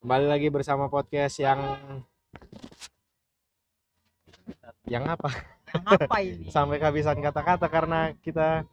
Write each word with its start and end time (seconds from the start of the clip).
Kembali 0.00 0.32
lagi 0.32 0.48
bersama 0.48 0.88
podcast 0.88 1.36
yang 1.44 1.60
yang 4.88 5.04
apa? 5.04 5.28
apa 5.76 6.16
ini 6.24 6.48
Sampai 6.56 6.80
kehabisan 6.80 7.20
kata-kata 7.20 7.68
karena 7.68 8.16
kita 8.24 8.64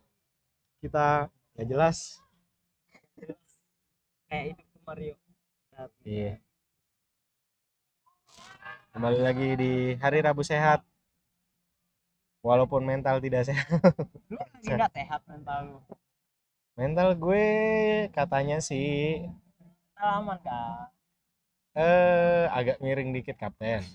kita 0.79 1.27
nggak 1.27 1.67
jelas. 1.67 2.23
kayak 4.31 4.55
itu 4.55 4.63
Mario 4.87 5.19
Iya. 6.07 6.39
Kembali 8.95 9.19
lagi 9.19 9.47
di 9.59 9.73
hari 9.99 10.23
Rabu 10.23 10.47
sehat. 10.47 10.79
Walaupun 12.39 12.87
mental 12.87 13.19
tidak 13.19 13.51
sehat. 13.51 13.67
lu 14.31 14.39
nggak 14.63 14.95
sehat 14.95 15.21
mental 15.27 15.59
lu 15.75 15.79
Mental 16.79 17.19
gue 17.19 17.45
katanya 18.15 18.63
sih 18.63 19.27
aman 19.99 20.39
kan 20.39 20.87
eh 21.77 22.45
agak 22.49 22.81
miring 22.81 23.13
dikit 23.13 23.37
kapten. 23.37 23.85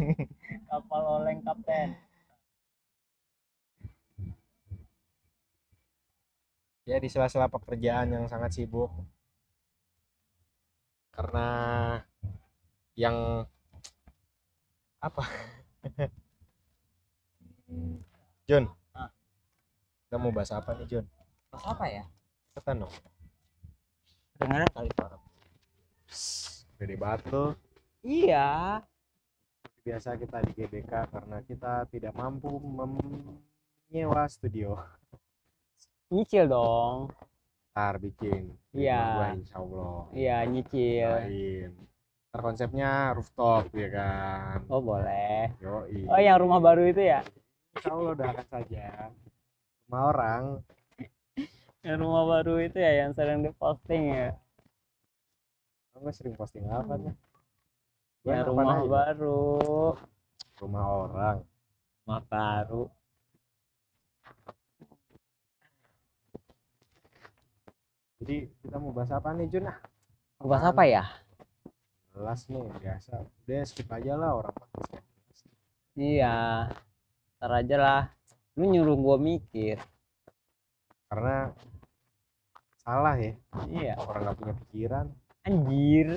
kapal 0.68 1.02
oleng 1.16 1.40
kapten. 1.40 1.96
Ya 6.84 7.00
di 7.00 7.08
sela-sela 7.08 7.48
pekerjaan 7.48 8.12
yang 8.12 8.24
sangat 8.28 8.52
sibuk. 8.52 8.92
Karena 11.12 11.48
yang 12.98 13.48
apa? 15.00 15.24
Jun. 18.48 18.68
Ah. 18.92 19.08
kita 20.04 20.16
mau 20.20 20.34
bahas 20.36 20.52
apa 20.52 20.76
nih 20.76 20.84
Jun? 20.84 21.04
Mas 21.48 21.64
apa 21.64 21.84
ya? 21.88 22.04
Cepetan 22.52 22.84
dong. 22.84 22.92
Dengeran 24.36 24.68
kali. 24.76 24.92
Suara 24.92 25.16
gede 26.82 26.98
banget 26.98 27.20
tuh 27.30 27.50
iya. 28.02 28.82
Biasa 29.82 30.14
kita 30.18 30.42
di 30.46 30.52
GBK 30.54 30.92
karena 31.10 31.38
kita 31.42 31.86
tidak 31.90 32.14
mampu 32.14 32.54
menyewa 32.62 34.26
studio. 34.30 34.78
Nyicil 36.10 36.46
dong. 36.46 37.10
Ntar 37.74 37.98
bikin. 37.98 38.54
Iya. 38.70 39.34
insya 39.34 39.58
Allah. 39.58 40.06
Iya 40.14 40.36
nyicil. 40.46 41.10
Lain 41.10 41.70
ntar 42.30 42.40
konsepnya 42.46 43.12
rooftop 43.14 43.70
ya 43.74 43.88
kan? 43.90 44.58
Oh 44.70 44.82
boleh. 44.82 45.50
Yoi. 45.58 46.06
oh 46.06 46.20
yang 46.22 46.38
rumah 46.42 46.62
baru 46.62 46.86
itu 46.86 47.02
ya? 47.02 47.26
Insya 47.74 47.90
Allah 47.90 48.12
doakan 48.18 48.46
saja. 48.50 48.86
Rumah 49.86 50.02
orang. 50.14 50.42
Yang 51.82 51.98
rumah 52.06 52.24
baru 52.38 52.54
itu 52.62 52.78
ya 52.78 53.02
yang 53.02 53.10
sering 53.18 53.42
diposting 53.42 54.14
ya 54.14 54.30
Kamu 56.02 56.10
sering 56.10 56.34
posting 56.34 56.66
apa 56.66 56.98
nih? 56.98 57.14
Gua 58.26 58.34
yang 58.34 58.42
apaan 58.42 58.50
rumah 58.50 58.74
aja? 58.74 58.90
baru 58.90 59.54
Rumah 60.58 60.84
orang. 60.98 61.38
rumah 62.02 62.20
baru 62.26 62.90
Jadi 68.18 68.50
kita 68.50 68.82
mau 68.82 68.90
bahas 68.90 69.14
apa 69.14 69.30
nih 69.30 69.46
Jun? 69.46 69.70
Mau 70.42 70.50
bahas 70.50 70.74
apa 70.74 70.82
ya 70.90 71.06
jelas 72.10 72.50
nih 72.50 72.66
biasa. 72.82 73.22
Udah 73.46 73.62
skip 73.62 73.86
aja 73.94 74.18
lah 74.18 74.42
orang 74.42 74.54
podcast 74.58 75.06
iya 75.94 76.66
ntar 77.38 77.62
aja 77.62 77.76
lah 77.78 78.02
lu 78.58 78.66
nyuruh 78.66 78.98
gua 78.98 79.22
mikir 79.22 79.78
Karena 81.06 81.54
salah 82.82 83.14
ya. 83.22 83.38
iya 83.70 83.94
Orang 84.02 84.26
nggak 84.26 84.38
punya 84.42 84.54
pikiran. 84.66 85.06
Anjir 85.42 86.08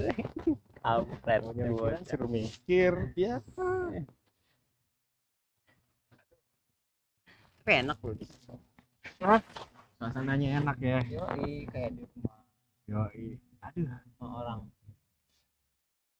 kampret 0.86 1.42
Punya 1.42 1.66
pikiran 1.74 2.02
suruh 2.06 2.30
mikir. 2.30 2.94
Biasa. 3.18 3.66
tapi 7.66 7.72
enak 7.82 7.98
loh 8.06 8.14
di 8.14 8.26
Suasananya 9.98 10.62
enak 10.62 10.78
ya. 10.78 11.00
Yoi, 11.10 11.66
kayak 11.74 11.98
di 11.98 12.06
rumah 12.06 12.38
Yoi. 12.86 13.42
Aduh. 13.66 13.90
sama 14.22 14.26
orang 14.46 14.60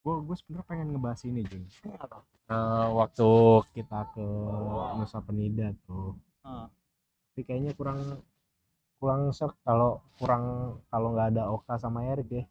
Gue 0.02 0.16
gue 0.26 0.36
sebenarnya 0.38 0.66
pengen 0.66 0.88
ngebahas 0.94 1.22
ini 1.30 1.42
Jun. 1.46 1.64
apa 2.02 2.26
Eh, 2.46 2.88
waktu 2.94 3.30
kita 3.74 4.06
ke 4.14 4.26
Nusa 4.98 5.18
Penida 5.22 5.74
tuh. 5.86 6.14
Ah. 6.46 6.70
tapi 7.34 7.42
kayaknya 7.42 7.74
kurang 7.74 8.22
kurang 8.96 9.34
shock 9.34 9.58
kalau 9.66 9.98
kurang 10.22 10.78
kalau 10.88 11.10
nggak 11.12 11.34
ada 11.36 11.50
Oka 11.50 11.76
sama 11.76 12.06
Erik 12.06 12.30
ya 12.32 12.44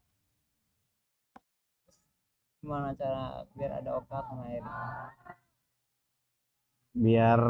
gimana 2.65 2.97
cara 2.97 3.45
biar 3.53 3.85
ada 3.85 3.91
oka 4.01 4.25
sama 4.25 4.49
air? 4.49 4.65
Biar 6.97 7.43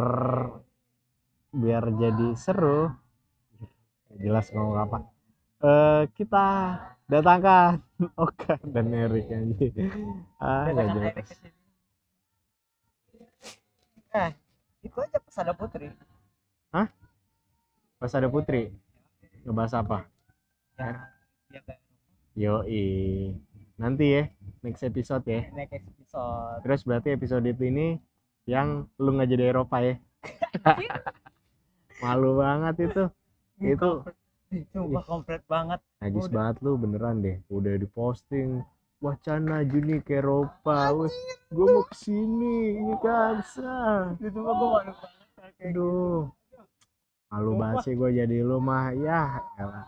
biar 1.54 1.84
jadi 2.02 2.28
seru. 2.34 2.90
Jelas 4.18 4.50
ngomong 4.50 4.78
apa? 4.82 4.98
Eh 5.62 6.02
kita 6.18 6.46
datangkan 7.06 7.78
Oka 8.26 8.58
dan 8.66 8.90
Erik 8.90 9.30
aja 9.30 9.66
ah 10.42 10.66
nggak 10.66 10.88
jelas. 10.98 11.14
Eh 14.18 14.30
itu 14.82 14.98
aja 14.98 15.18
pesada 15.22 15.54
putri. 15.54 15.94
Pas 18.04 18.12
ada 18.12 18.28
Putri? 18.28 18.68
Ngebahas 19.46 19.72
apa? 19.78 19.98
Dia 21.48 21.60
kayak 21.62 21.80
yoi 22.34 23.32
nanti 23.74 24.04
ya 24.06 24.22
next 24.62 24.82
episode 24.86 25.24
ya. 25.26 25.50
Next 25.50 25.74
episode. 25.82 26.58
Terus 26.62 26.80
berarti 26.86 27.08
episode 27.14 27.44
itu 27.46 27.62
ini 27.66 27.98
yang 28.46 28.86
lu 29.00 29.10
nggak 29.18 29.30
jadi 29.34 29.44
Eropa 29.50 29.76
ya? 29.82 29.94
Malu 32.02 32.38
banget 32.38 32.74
itu. 32.90 33.04
Itu 33.58 33.90
coba 34.70 35.00
komplit 35.02 35.42
banget. 35.50 35.80
Najis 35.98 36.30
Udah. 36.30 36.34
banget 36.34 36.56
lu 36.62 36.72
beneran 36.78 37.24
deh. 37.24 37.36
Udah 37.50 37.74
diposting 37.74 38.62
wacana 39.02 39.66
Juni 39.66 39.98
ke 40.00 40.22
Eropa. 40.22 40.94
Gue 41.50 41.66
mau 41.66 41.84
ke 41.86 41.96
sini 41.98 42.78
ini 42.78 42.94
kan 43.02 43.42
sah 43.42 44.14
itu 44.22 44.38
mah 44.38 44.54
gue 44.54 44.68
malu 44.70 44.92
banget 44.94 45.52
gitu. 45.58 45.66
aduh. 45.66 46.20
Malu 47.34 47.50
banget 47.58 47.76
sih 47.82 47.94
gue 47.98 48.10
jadi 48.14 48.36
lu 48.46 48.62
mah. 48.62 48.94
Ya 48.94 49.42
elah. 49.58 49.86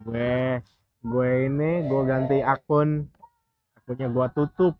gue 0.00 0.64
gue 1.00 1.30
ini 1.48 1.84
gue 1.88 2.02
ganti 2.08 2.40
akun 2.40 3.08
akunnya 3.90 4.06
gue 4.06 4.26
tutup. 4.38 4.74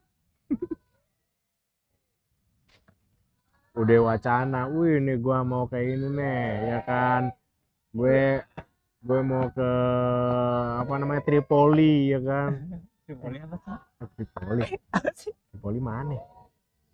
Udah 3.74 3.98
wacana 4.06 4.70
wih 4.70 5.02
ini 5.02 5.18
gue 5.18 5.38
mau 5.42 5.66
kayak 5.66 5.98
ini 5.98 6.08
nih 6.14 6.46
ya 6.70 6.78
kan? 6.86 7.22
Gue 7.90 8.38
gue 9.02 9.20
mau 9.26 9.50
ke 9.50 9.70
apa 10.86 10.94
namanya 10.94 11.26
Tripoli 11.26 12.14
ya 12.14 12.22
kan? 12.22 12.50
Tripoli 13.02 13.42
apa 13.42 13.58
sih 13.58 13.74
Eh, 13.98 14.08
Tripoli. 14.14 14.62
Sih? 15.18 15.34
Tripoli 15.50 15.82
mana? 15.82 16.14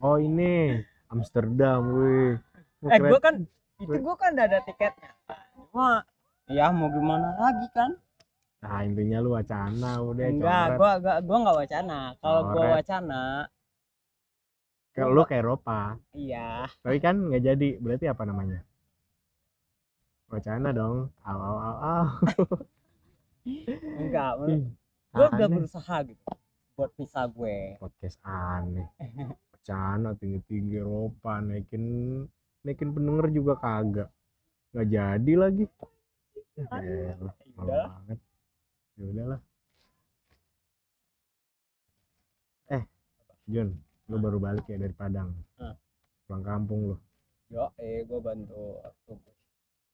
Oh 0.01 0.17
ini 0.17 0.81
Amsterdam 1.13 1.85
wih. 2.01 2.41
Eh 2.81 2.97
gue 2.97 3.21
kan 3.21 3.45
itu 3.77 3.93
gue 4.01 4.17
kan 4.17 4.33
udah 4.33 4.47
ada 4.49 4.65
tiketnya 4.65 5.13
cuma 5.53 6.01
ya 6.49 6.73
mau 6.73 6.89
gimana 6.89 7.37
lagi 7.37 7.69
kan 7.77 7.93
Nah 8.63 8.81
intinya 8.83 9.19
lu 9.21 9.31
wacana 9.37 9.91
udah 10.01 10.27
enggak 10.27 10.65
coret. 10.67 10.79
gua 10.81 10.93
gua 10.99 11.15
gua 11.23 11.37
nggak 11.45 11.59
wacana 11.61 11.99
kalau 12.19 12.41
gua 12.53 12.65
wacana 12.81 13.23
Ke 14.97 15.05
lu 15.05 15.23
ke 15.29 15.37
Eropa. 15.37 16.01
iya 16.17 16.65
Tapi 16.81 16.97
kan 16.99 17.21
nggak 17.21 17.43
jadi. 17.45 17.69
Berarti 17.77 18.07
apa 18.09 18.25
namanya? 18.25 18.65
Wacana 20.33 20.73
dong. 20.73 21.13
Aw 21.23 21.37
aw 21.39 21.57
aw 21.61 21.77
aw. 21.85 22.07
enggak 24.01 24.33
Ih, 24.51 24.65
gue 25.13 25.27
udah 25.31 25.49
berusaha 25.49 25.97
gitu 26.03 26.25
buat 26.77 26.91
visa 26.97 27.25
gue 27.29 27.77
podcast 27.81 28.17
aneh. 28.25 28.89
Wacana 29.53 30.17
tinggi-tinggi 30.17 30.77
Eropa 30.81 31.41
naikin 31.41 31.85
naikin 32.65 32.91
pendengar 32.91 33.29
juga 33.29 33.55
kagak. 33.61 34.09
Nggak 34.73 34.87
jadi 34.91 35.33
lagi. 35.37 35.65
Ya, 36.57 36.65
elah, 37.17 37.37
malu 37.53 37.69
Udah. 37.69 37.87
banget. 37.93 38.19
Ya 38.97 39.06
udahlah. 39.17 39.41
Eh, 42.69 42.85
Jun, 43.49 43.73
lu 44.13 44.17
baru 44.21 44.37
balik 44.37 44.69
ya 44.69 44.77
dari 44.77 44.93
Padang. 44.93 45.33
Hah. 45.57 45.73
Pulang 46.29 46.45
kampung 46.45 46.81
lu. 46.93 46.97
yo 47.47 47.71
eh 47.79 48.03
gue 48.03 48.19
bantu 48.19 48.83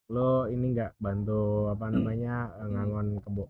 lo 0.09 0.49
ini 0.49 0.73
nggak 0.73 0.97
bantu 0.97 1.69
apa 1.69 1.93
namanya 1.93 2.49
eh, 2.65 2.69
ngangon 2.73 3.21
kebo 3.21 3.45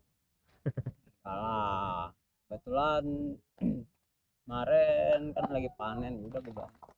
salah 1.22 2.10
kebetulan 2.50 3.04
kemarin 4.42 5.20
kan 5.38 5.46
lagi 5.54 5.70
panen 5.78 6.19
udah 6.26 6.40
gue 6.42 6.50
bantu 6.50 6.90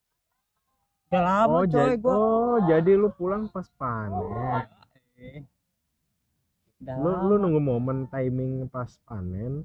udah 1.12 1.23
lama 1.29 1.56
oh 1.61 1.65
coy 1.69 1.76
jadi 1.76 1.97
gue 2.00 2.12
oh 2.17 2.56
jadi 2.73 2.93
lu 2.97 3.09
pulang 3.12 3.53
pas 3.53 3.69
panen 3.76 4.65
udah 6.85 6.95
lu 7.01 7.09
lama. 7.09 7.25
lu 7.25 7.35
nunggu 7.41 7.61
momen 7.61 7.99
timing 8.07 8.69
pas 8.69 8.93
panen 9.03 9.65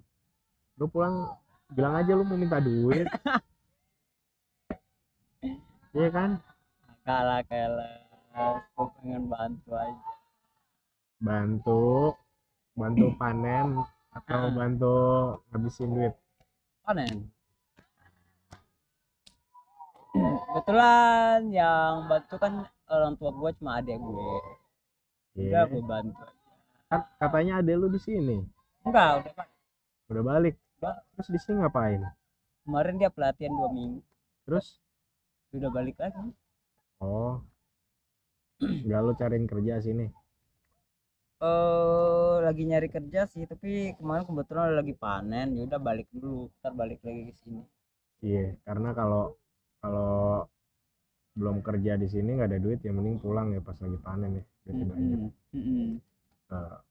lu 0.75 0.85
pulang 0.87 1.35
bilang 1.69 1.93
aja 1.93 2.15
lu 2.15 2.23
mau 2.23 2.35
minta 2.35 2.57
duit. 2.57 3.05
Iya 5.89 6.13
kan? 6.13 6.37
Kalah 7.01 7.41
kalah 7.43 7.97
gue 8.69 8.85
pengen 8.95 9.25
bantu 9.25 9.73
aja. 9.73 9.97
Bantu 11.17 12.13
bantu 12.77 13.05
panen 13.19 13.81
atau 14.13 14.37
Ah. 14.39 14.53
bantu 14.53 14.95
ngabisin 15.49 15.89
duit. 15.91 16.13
Panen. 16.85 17.33
Kebetulan 20.13 21.49
yang 21.49 22.05
bantu 22.05 22.35
kan 22.37 22.53
orang 22.85 23.13
tua 23.17 23.29
gue 23.31 23.51
cuma 23.57 23.77
adek 23.77 23.97
gue 23.97 24.29
Iya. 25.37 25.45
udah 25.45 25.63
gue 25.69 25.83
bantu 25.85 26.23
katanya 27.21 27.61
ada 27.61 27.71
lu 27.77 27.87
di 27.87 28.01
sini. 28.01 28.41
Enggak 28.81 29.21
udah 29.21 29.33
kan 29.37 29.47
udah 30.09 30.23
balik? 30.25 30.55
Udah. 30.81 30.95
terus 31.13 31.29
di 31.29 31.39
sini 31.39 31.61
ngapain? 31.61 32.01
Kemarin 32.65 32.95
dia 32.97 33.13
pelatihan 33.13 33.53
dua 33.53 33.69
minggu. 33.69 34.01
Terus? 34.49 34.81
Udah 35.53 35.69
balik 35.69 35.97
lagi. 36.01 36.33
Oh. 36.97 37.41
Nggak 38.59 38.99
lu 39.05 39.13
cariin 39.15 39.45
kerja 39.45 39.79
sini? 39.79 40.09
Eh 41.39 42.35
lagi 42.43 42.63
nyari 42.67 42.89
kerja 42.91 43.29
sih 43.29 43.45
tapi 43.45 43.95
kemarin 43.95 44.25
kebetulan 44.25 44.73
lagi 44.73 44.93
panen. 44.97 45.55
Ya 45.55 45.63
udah 45.69 45.79
balik 45.79 46.09
dulu 46.09 46.49
ntar 46.59 46.73
balik 46.73 46.99
lagi 47.05 47.29
ke 47.29 47.33
sini. 47.45 47.61
Iya 48.25 48.57
karena 48.65 48.91
kalau 48.97 49.37
kalau 49.79 50.43
belum 51.39 51.63
kerja 51.63 51.95
di 51.95 52.07
sini 52.11 52.35
nggak 52.35 52.49
ada 52.51 52.59
duit 52.59 52.83
ya 52.83 52.91
mending 52.91 53.21
pulang 53.23 53.55
ya 53.55 53.63
pas 53.63 53.79
lagi 53.79 53.95
panen 54.03 54.41
ya 54.41 54.43
duitnya 54.67 54.85
banyak 54.91 55.07
Mm-mm, 55.07 55.31
mm-mm. 55.55 55.89
Nah, 56.49 56.81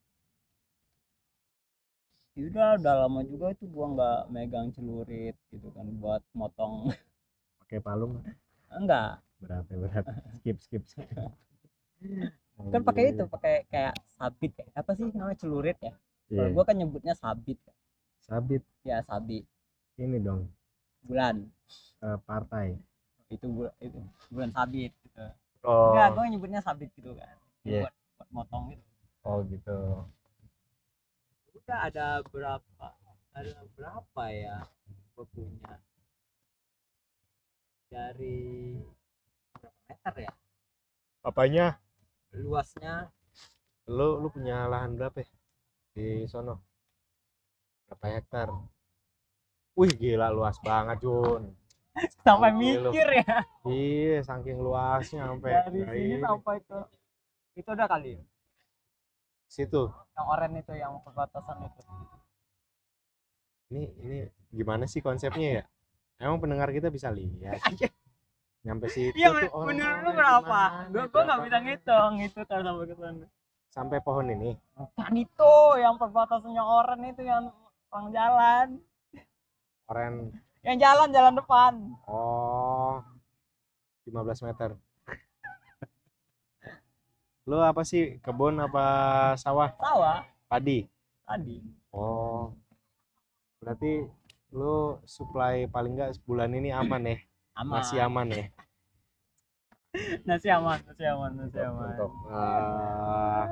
Ya 2.39 2.47
udah 2.47 2.69
udah 2.79 2.95
lama 3.03 3.21
juga 3.27 3.51
itu 3.51 3.67
gua 3.67 3.91
nggak 3.99 4.21
megang 4.31 4.71
celurit 4.71 5.35
gitu 5.51 5.75
kan 5.75 5.91
buat 5.99 6.23
motong. 6.39 6.95
Pakai 7.67 7.83
palung? 7.83 8.23
Enggak. 8.71 9.19
Berat 9.43 9.67
ya 9.67 9.77
berat. 9.83 10.05
Skip 10.39 10.57
skip 10.63 10.83
skip. 10.87 11.11
Kan 12.59 12.83
pakai 12.83 13.15
itu 13.15 13.27
pakai 13.27 13.67
kayak 13.71 13.95
sabit 14.19 14.55
ya. 14.55 14.67
Apa 14.75 14.95
sih 14.95 15.07
namanya 15.15 15.39
celurit 15.39 15.79
ya? 15.83 15.95
Iya, 16.31 16.39
kalau 16.39 16.49
gua 16.55 16.65
kan 16.67 16.75
nyebutnya 16.79 17.15
sabit 17.15 17.59
sabit? 18.23 18.63
Ya 18.87 19.03
sabit. 19.03 19.47
Ini 19.99 20.19
dong. 20.23 20.47
Bulan. 21.07 21.47
Eh, 22.03 22.19
partai. 22.23 22.79
Itu 23.31 23.47
bulan 23.51 23.75
itu 23.83 23.99
bulan 24.31 24.51
sabit 24.55 24.95
gitu. 25.03 25.23
Oh. 25.67 25.91
Enggak 25.91 26.07
gua 26.15 26.25
nyebutnya 26.31 26.61
sabit 26.63 26.91
gitu 26.95 27.19
kan. 27.19 27.35
Iya. 27.67 27.87
buat 27.87 27.95
buat 28.19 28.29
motong 28.31 28.75
gitu 28.75 28.88
oh 29.29 29.45
gitu 29.45 29.79
udah 31.53 31.79
ada 31.85 32.25
berapa 32.33 32.89
ada 33.37 33.61
berapa 33.77 34.23
ya 34.33 34.57
gua 35.13 35.25
punya 35.29 35.73
dari 37.93 38.81
berapa 39.53 39.79
meter 39.85 40.15
ya 40.25 40.33
apanya 41.21 41.67
luasnya 42.33 43.13
lu 43.89 44.17
lu 44.21 44.29
punya 44.33 44.65
lahan 44.69 44.97
berapa 44.97 45.21
ya? 45.21 45.29
di 45.93 46.25
sono 46.25 46.65
berapa 47.89 48.07
hektar 48.17 48.49
wih 49.77 49.93
gila 49.93 50.33
luas 50.33 50.57
banget 50.65 51.05
Jun 51.05 51.53
sampai 52.25 52.49
Gila 52.57 52.81
lu. 52.81 52.91
mikir 52.97 53.09
ya 53.13 53.37
iya 53.69 54.19
saking 54.25 54.57
luasnya 54.57 55.29
sampai 55.29 55.51
dari 55.53 55.81
sini 55.85 56.17
ini. 56.17 56.25
sampai 56.25 56.57
ke 56.65 56.81
itu 57.61 57.69
udah 57.75 57.89
kali 57.91 58.17
ya? 58.17 58.23
Situ. 59.49 59.89
Yang 60.15 60.27
oranye 60.29 60.61
itu 60.63 60.73
yang 60.77 60.93
perbatasan 61.03 61.57
itu. 61.65 61.81
Ini 63.69 63.83
ini 64.05 64.19
gimana 64.53 64.85
sih 64.85 65.01
konsepnya 65.01 65.49
ya? 65.61 65.65
Emang 66.21 66.41
pendengar 66.41 66.69
kita 66.71 66.93
bisa 66.93 67.09
lihat? 67.09 67.59
Nyampe 68.67 68.91
situ 68.91 69.15
iya 69.15 69.31
tuh 69.31 69.49
orang 69.55 69.67
menurut 69.71 69.99
lu 70.03 70.11
berapa? 70.19 70.61
gua 70.91 71.05
gua 71.09 71.23
nggak 71.25 71.41
bisa 71.47 71.59
ngitung 71.63 72.13
itu 72.21 72.41
kalau 72.45 72.83
sampai 72.83 72.91
ke 72.91 72.95
sana 72.99 73.27
sampai 73.71 73.99
pohon 74.03 74.27
ini? 74.35 74.51
Bukan 74.75 75.15
itu 75.15 75.55
yang 75.79 75.95
perbatasannya 75.95 76.63
oranye 76.63 77.09
itu 77.15 77.23
yang 77.23 77.55
orang 77.95 78.07
jalan. 78.11 78.67
Oren 79.89 80.15
yang 80.67 80.77
jalan 80.77 81.09
jalan 81.15 81.35
depan. 81.39 81.73
Oh 82.11 83.01
15 84.11 84.49
meter 84.49 84.75
lu 87.49 87.65
apa 87.65 87.81
sih? 87.81 88.21
Kebun 88.21 88.61
apa 88.61 88.85
sawah? 89.41 89.73
Sawah. 89.81 90.21
Padi. 90.53 90.85
Tadi 91.25 91.65
oh. 91.97 92.53
Berarti 93.57 94.05
lu 94.53 95.01
supply 95.09 95.65
paling 95.73 95.97
enggak 95.97 96.21
sebulan 96.21 96.53
ini 96.53 96.69
aman 96.77 97.09
ya? 97.09 97.17
Aman. 97.57 97.81
Masih 97.81 97.99
aman 98.05 98.29
ya? 98.29 98.45
Nasi 100.29 100.53
aman 100.53 100.79
nasi 100.85 101.01
aman 101.09 101.33
nasi 101.33 101.59
aman. 101.65 101.89
untuk 101.97 102.13
eh, 102.29 103.45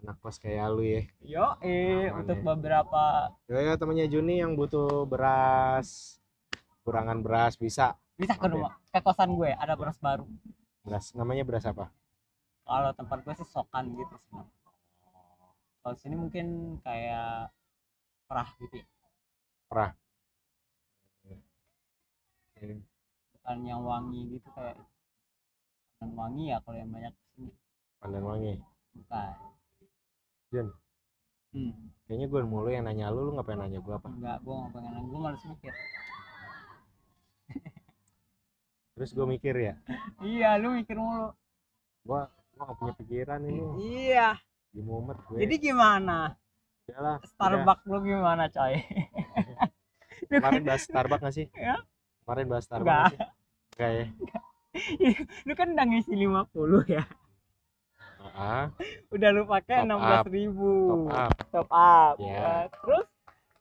anak 0.00 0.16
kos 0.22 0.38
kayak 0.38 0.70
lu 0.70 0.86
ya? 0.86 1.02
Yo 1.26 1.46
eh 1.66 2.08
Aman 2.08 2.22
untuk 2.22 2.38
ya. 2.40 2.44
beberapa 2.54 3.34
ya, 3.50 3.58
ya 3.66 3.74
temannya 3.74 4.06
Juni 4.06 4.38
yang 4.38 4.54
butuh 4.54 5.02
beras. 5.10 6.22
Kurangan 6.86 7.18
beras 7.26 7.58
bisa. 7.58 7.98
Bisa 8.14 8.38
ke 8.38 8.46
Oke. 8.46 8.54
rumah 8.54 8.78
ke 8.94 9.02
kosan 9.02 9.34
gue 9.34 9.50
ada 9.50 9.74
beras 9.74 9.98
baru 9.98 10.24
beras 10.86 11.10
namanya 11.18 11.42
beras 11.42 11.66
apa? 11.66 11.90
Kalau 12.62 12.90
tempat 12.94 13.18
gue 13.26 13.34
sih 13.42 13.48
sokan 13.50 13.90
gitu 13.98 14.14
sih 14.30 14.38
kalau 15.86 15.94
sini 16.02 16.18
mungkin 16.18 16.46
kayak 16.82 17.54
perah 18.26 18.50
gitu 18.58 18.82
ya. 18.82 18.86
Bukan 23.38 23.58
yang 23.62 23.86
wangi 23.86 24.34
gitu 24.34 24.50
kayak 24.50 24.74
bukan 25.94 26.10
wangi 26.18 26.50
ya 26.50 26.58
kalau 26.66 26.74
yang 26.74 26.90
banyak 26.90 27.14
sini. 27.38 27.54
Pandan 28.02 28.26
wangi? 28.26 28.58
Bukan. 28.98 29.30
Jun. 30.50 30.68
hmm, 31.54 31.72
kayaknya 32.10 32.26
gue 32.34 32.40
mulu 32.42 32.66
yang 32.66 32.90
nanya 32.90 33.06
lu 33.14 33.30
lu 33.30 33.38
nggak 33.38 33.46
pengen 33.46 33.70
nanya 33.70 33.78
gue 33.78 33.94
apa? 33.94 34.10
Enggak 34.10 34.42
gue 34.42 34.54
nggak 34.58 34.72
pengen 34.74 35.06
gue 35.06 35.20
malas 35.22 35.42
mikir 35.46 35.74
terus 38.96 39.12
gue 39.12 39.26
mikir 39.28 39.52
ya. 39.52 39.74
Iya 40.24 40.56
lu 40.56 40.72
mikir 40.72 40.96
mulu. 40.96 41.36
Gue 42.00 42.24
gue 42.24 42.62
gak 42.64 42.76
punya 42.80 42.94
pikiran 42.96 43.40
ini. 43.44 43.60
Iya. 44.08 44.28
Di 44.72 44.80
mumet 44.80 45.20
gue. 45.28 45.36
Jadi 45.44 45.54
gimana? 45.60 46.32
Yalah, 46.88 47.20
Starbucks 47.28 47.84
lu 47.84 47.98
gimana 48.00 48.48
coy? 48.48 48.80
Kemarin 50.32 50.62
bahas 50.64 50.82
Starbucks 50.88 51.22
gak 51.28 51.34
sih? 51.36 51.46
Ya. 51.52 51.76
kemarin 52.24 52.46
bahas 52.50 52.64
Starbucks 52.66 52.88
Enggak. 52.88 53.04
nggak 53.06 53.12
sih? 53.12 53.20
enggak 53.76 53.90
ya? 53.92 54.06
Lu 55.46 55.52
kan 55.54 55.68
udah 55.76 55.86
ngisi 55.86 56.14
50 56.16 56.96
ya? 56.96 57.04
Ah. 58.34 58.66
Udah 59.12 59.28
lu 59.30 59.46
pakai 59.46 59.86
enam 59.86 60.00
belas 60.02 60.26
ribu. 60.26 60.72
Top 60.90 61.12
up. 61.12 61.32
Top 61.52 61.70
up. 61.70 62.14
Ya. 62.18 62.40
Nah, 62.42 62.64
terus 62.72 63.06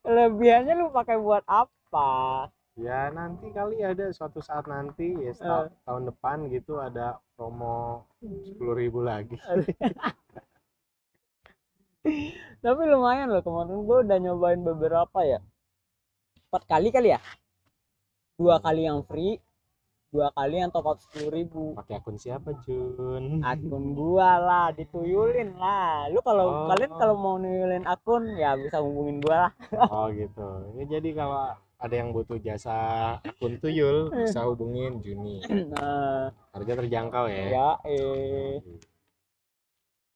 kelebihannya 0.01 0.73
lu 0.79 0.87
pakai 0.89 1.17
buat 1.19 1.43
apa 1.45 2.49
ya 2.75 3.07
nanti 3.07 3.47
kali 3.55 3.79
ada 3.79 4.11
suatu 4.11 4.43
saat 4.43 4.67
nanti 4.67 5.15
ya 5.15 5.31
seta- 5.31 5.71
tahun 5.87 6.11
depan 6.11 6.51
gitu 6.51 6.75
ada 6.79 7.19
promo 7.39 8.03
sepuluh 8.19 8.75
ribu 8.75 8.99
lagi. 8.99 9.39
Tapi 12.61 12.81
lumayan 12.85 13.31
loh 13.33 13.41
kemarin 13.41 13.81
gue 13.81 13.97
udah 14.05 14.17
nyobain 14.19 14.61
beberapa 14.61 15.19
ya. 15.23 15.39
Empat 16.51 16.63
kali 16.69 16.91
kali 16.91 17.15
ya? 17.15 17.19
Dua 18.35 18.59
kali 18.59 18.85
yang 18.85 19.01
free 19.07 19.39
dua 20.15 20.31
kali 20.31 20.63
yang 20.63 20.71
top 20.71 20.87
up 20.87 20.97
sepuluh 21.03 21.27
ribu. 21.27 21.75
Pakai 21.75 21.99
akun 21.99 22.15
siapa 22.15 22.55
Jun? 22.63 23.43
Akun 23.43 23.91
gua 23.91 24.39
lah 24.39 24.67
dituyulin 24.71 25.59
lah. 25.59 26.07
Lu 26.07 26.23
kalau 26.23 26.45
Oh. 26.47 26.67
kalian 26.71 26.91
kalau 26.95 27.15
mau 27.19 27.35
nuyulin 27.35 27.83
akun 27.83 28.31
ya 28.39 28.55
bisa 28.55 28.79
hubungin 28.79 29.19
gua 29.19 29.51
lah. 29.51 29.53
Oh 29.91 30.07
gitu. 30.15 30.71
Ini 30.71 30.83
jadi 30.87 31.09
kalau 31.19 31.51
ada 31.75 31.95
yang 31.95 32.15
butuh 32.15 32.39
jasa 32.39 32.75
akun 33.19 33.59
tuyul 33.59 34.09
bisa 34.11 34.47
hubungin 34.47 35.03
Juni. 35.03 35.43
Nah. 35.75 36.31
Harga 36.55 36.73
terjangkau 36.83 37.25
ya. 37.27 37.45
Ya 37.51 37.69
eh. 37.85 38.63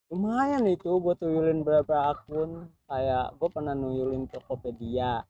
Lumayan 0.10 0.66
itu 0.66 0.89
gua 0.98 1.13
tuyulin 1.20 1.62
berapa 1.62 2.16
akun. 2.16 2.72
Kayak 2.89 3.36
gua 3.38 3.50
pernah 3.51 3.75
nuyulin 3.75 4.25
Tokopedia 4.32 5.22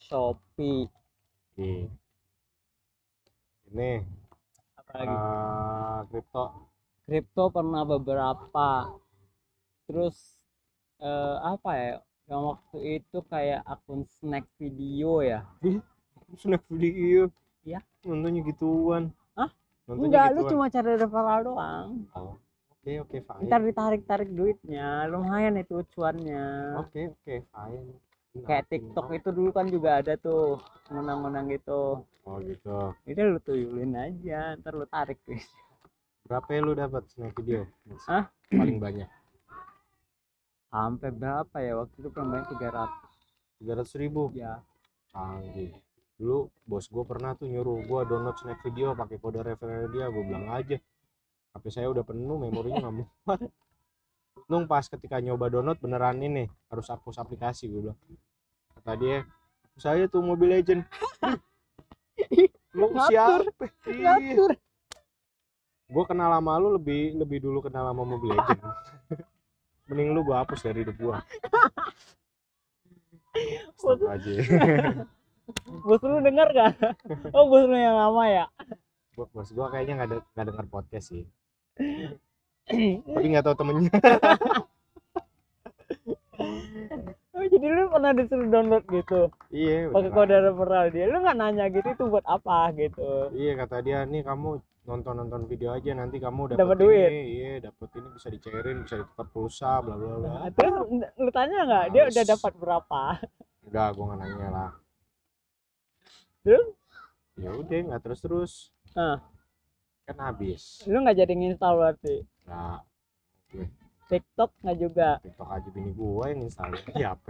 Shopee. 0.00 0.88
Ini 3.68 3.90
apa 4.78 4.92
lagi? 4.96 5.12
eh, 5.12 5.98
kripto. 6.08 6.44
Kripto 7.04 7.44
pernah 7.52 7.82
beberapa. 7.84 8.96
Terus 9.84 10.38
eh, 11.02 11.36
apa 11.42 11.70
ya 11.76 11.94
yang 12.28 12.42
waktu 12.44 12.78
itu 13.00 13.18
kayak 13.24 13.64
akun 13.64 14.04
snack 14.20 14.44
video 14.60 15.24
ya? 15.24 15.48
Snack 16.36 16.62
video? 16.68 17.32
Iya. 17.64 17.80
nontonnya 18.04 18.44
gituan. 18.44 19.10
Nontonnya 19.88 20.06
enggak 20.12 20.26
lu 20.36 20.40
gituan. 20.44 20.50
cuma 20.52 20.66
cari 20.68 20.90
referral 21.00 21.40
doang. 21.40 21.88
Oh, 22.12 22.36
oke 22.68 22.92
oke 23.08 23.16
fine. 23.24 23.48
Ntar 23.48 23.60
ditarik 23.64 24.02
tarik 24.04 24.28
duitnya 24.28 25.08
lumayan 25.08 25.56
itu 25.56 25.80
cuannya. 25.96 26.76
Oke 26.84 27.16
oke 27.16 27.34
fine. 27.48 27.96
Kayak 28.44 28.68
TikTok 28.68 29.08
itu 29.16 29.28
dulu 29.32 29.50
kan 29.50 29.66
juga 29.72 30.04
ada 30.04 30.14
tuh 30.20 30.60
menang-menang 30.92 31.48
gitu. 31.48 32.04
Oh 32.28 32.36
gitu. 32.44 32.92
itu 33.08 33.20
lu 33.24 33.40
tuyulin 33.40 33.96
aja 33.96 34.52
ntar 34.60 34.76
lu 34.76 34.84
tarik 34.84 35.16
tuh 35.24 35.40
Berapa 36.28 36.44
ya 36.52 36.60
lu 36.60 36.76
dapat 36.76 37.08
snack 37.08 37.32
video? 37.40 37.64
Hah? 38.04 38.28
Paling 38.52 38.76
banyak. 38.76 39.08
Sampai 40.68 41.10
berapa 41.12 41.56
ya 41.60 41.72
waktu 41.80 41.96
itu 41.98 42.08
banyak 42.12 42.48
300 42.56 43.08
Tiga 43.58 43.74
ratus 43.74 43.94
ribu. 43.98 44.30
ya 44.38 44.62
Canggih. 45.10 45.74
Dulu 46.14 46.46
bos 46.62 46.86
gue 46.86 47.04
pernah 47.06 47.34
tuh 47.34 47.50
nyuruh 47.50 47.82
gue 47.82 48.00
download 48.06 48.38
snack 48.38 48.62
video 48.62 48.94
pakai 48.94 49.18
kode 49.18 49.42
referral 49.42 49.90
dia. 49.90 50.06
Gue 50.10 50.22
bilang 50.22 50.46
aja. 50.54 50.78
HP 51.56 51.64
saya 51.74 51.90
udah 51.90 52.06
penuh, 52.06 52.38
memorinya 52.38 52.86
nggak 52.86 52.94
muat. 53.02 53.40
Untung 54.38 54.70
pas 54.70 54.86
ketika 54.86 55.18
nyoba 55.18 55.50
download 55.50 55.82
beneran 55.82 56.22
ini 56.22 56.46
harus 56.70 56.86
hapus 56.86 57.18
aplikasi 57.18 57.66
gue 57.66 57.90
bilang. 57.90 57.98
Kata 58.78 58.94
dia, 58.94 59.26
saya 59.74 60.06
tuh 60.06 60.22
Mobile 60.22 60.62
Legend. 60.62 60.86
lu 62.78 62.94
siapa? 63.10 63.42
Iya. 63.90 64.14
ngatur 64.22 64.52
Gue 65.88 66.04
kenal 66.04 66.30
sama 66.30 66.60
lu 66.62 66.78
lebih 66.78 67.16
lebih 67.18 67.42
dulu 67.42 67.58
kenal 67.64 67.90
sama 67.90 68.06
Mobile 68.06 68.38
Legend. 68.38 68.62
Mending 69.88 70.12
lu 70.12 70.20
gue 70.20 70.36
hapus 70.36 70.68
dari 70.68 70.84
hidup 70.84 70.96
gue. 71.00 71.16
Stop 73.78 74.04
aja. 74.04 74.32
bos 75.88 76.02
lu 76.04 76.20
denger 76.20 76.48
gak 76.52 76.76
oh 77.36 77.48
bos 77.48 77.64
lu 77.64 77.72
yang 77.72 77.96
lama 77.96 78.20
ya 78.28 78.44
Bos- 79.16 79.32
bos 79.32 79.48
gue 79.48 79.66
kayaknya 79.72 80.04
nggak 80.04 80.10
de- 80.12 80.26
nggak 80.36 80.46
denger 80.52 80.66
podcast 80.68 81.06
sih. 81.08 81.24
Tapi 82.68 83.26
nggak 83.32 83.44
tahu 83.48 83.56
temennya. 83.56 83.96
oh, 87.32 87.44
jadi 87.48 87.66
lu 87.66 87.88
pernah 87.88 88.12
disuruh 88.12 88.48
download 88.52 88.84
gitu 88.92 89.32
iya. 89.50 89.88
pakai 89.88 90.10
kode 90.12 90.36
referral 90.36 90.86
dia 90.92 91.04
lu 91.08 91.18
nggak 91.24 91.38
nanya 91.38 91.64
gitu 91.72 91.88
itu 91.96 92.04
buat 92.12 92.26
apa 92.28 92.70
gitu 92.76 93.32
Iya 93.32 93.52
kata 93.64 93.76
dia 93.82 94.04
nih 94.04 94.22
kamu 94.22 94.60
nonton 94.88 95.14
nonton 95.20 95.44
video 95.44 95.76
aja 95.76 95.92
nanti 95.92 96.16
kamu 96.16 96.56
dapat 96.56 96.76
duit. 96.80 97.10
Iya 97.12 97.68
dapat 97.68 97.88
ini 98.00 98.08
bisa 98.16 98.28
dicairin 98.32 98.88
bisa 98.88 98.96
ditukar 99.04 99.28
pulsa 99.28 99.84
bla 99.84 99.94
bla 100.00 100.16
bla. 100.16 100.28
Nah, 100.32 100.48
terus 100.56 100.74
lu 101.20 101.30
tanya 101.30 101.58
nggak 101.68 101.84
dia 101.92 102.02
udah 102.08 102.24
dapat 102.24 102.52
berapa 102.56 103.02
Enggak, 103.68 103.88
gue 103.92 104.04
nggak 104.08 104.18
nanya 104.24 104.48
lah. 104.48 104.70
Terus? 106.40 106.66
Ya 107.36 107.50
udah 107.52 107.78
nggak 107.92 108.00
terus 108.00 108.20
terus. 108.24 108.52
Nah. 108.96 109.20
Kan 110.08 110.16
habis. 110.24 110.88
lu 110.88 111.04
nggak 111.04 111.20
jadi 111.20 111.32
nginstal 111.36 111.76
berarti 111.76 112.24
Nah, 112.48 112.80
TikTok 114.08 114.56
nggak 114.64 114.78
juga 114.80 115.20
TikTok 115.20 115.48
aja 115.52 115.68
bini 115.68 115.92
gue 115.92 116.24
yang 116.32 116.40
install 116.48 116.72
di 116.96 117.04
HP. 117.04 117.26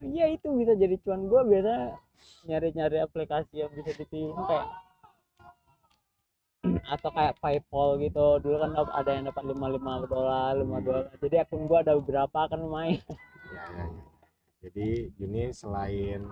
iya 0.00 0.32
itu 0.32 0.48
bisa 0.56 0.72
jadi 0.72 0.96
cuan 1.04 1.28
gua 1.28 1.44
biasa 1.44 1.92
nyari-nyari 2.48 3.04
aplikasi 3.04 3.60
yang 3.60 3.70
bisa 3.76 3.92
dipilih 4.00 4.32
kayak 4.48 4.66
atau 6.62 7.10
kayak 7.10 7.34
PayPal 7.42 7.98
gitu 7.98 8.38
dulu 8.38 8.56
kan 8.62 8.70
ada 8.94 9.10
yang 9.10 9.26
dapat 9.26 9.42
55 9.50 10.06
dolar 10.06 10.52
5 10.54 10.86
dolar 10.86 11.04
jadi 11.18 11.36
akun 11.42 11.66
gua 11.66 11.82
ada 11.82 11.98
beberapa 11.98 12.46
kan 12.46 12.58
lumayan 12.62 13.02
Ya, 13.52 13.64
ya, 13.68 13.84
ya. 13.84 14.04
Jadi 14.62 14.88
Juni 15.18 15.50
selain 15.52 16.22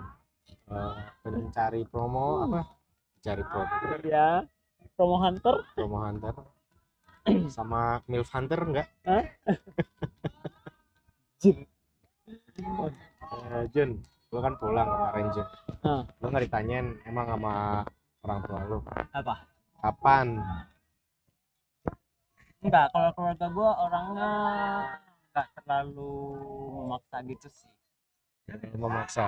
eh, 0.71 0.97
pencari 1.21 1.83
promo 1.85 2.47
apa? 2.47 2.63
Cari 3.21 3.43
promo, 3.45 3.75
ya 4.07 4.47
promo 4.97 5.21
hunter 5.21 5.57
promo 5.77 5.99
hunter 6.01 6.35
sama 7.53 8.01
milf 8.09 8.31
hunter 8.33 8.57
enggak? 8.65 8.89
Hah? 9.05 9.25
Jun. 11.43 11.59
Eh, 13.51 13.65
Jun, 13.75 14.01
lu 14.33 14.39
kan 14.41 14.55
pulang 14.57 14.89
kemarin 14.89 15.27
Jun. 15.37 15.49
Hah. 15.85 16.03
Lu 16.23 16.27
nggak 16.31 16.45
ditanyain 16.49 16.87
emang 17.05 17.27
sama 17.29 17.85
orang 18.25 18.41
tua 18.47 18.61
lu 18.65 18.79
apa 19.13 19.35
kapan? 19.81 20.27
enggak 22.61 22.93
kalau 22.93 23.11
keluarga 23.17 23.47
gua 23.49 23.71
orangnya 23.89 24.31
enggak 25.33 25.47
terlalu 25.57 26.13
memaksa 26.77 27.17
gitu 27.25 27.49
sih 27.49 27.71
memaksa. 28.77 29.27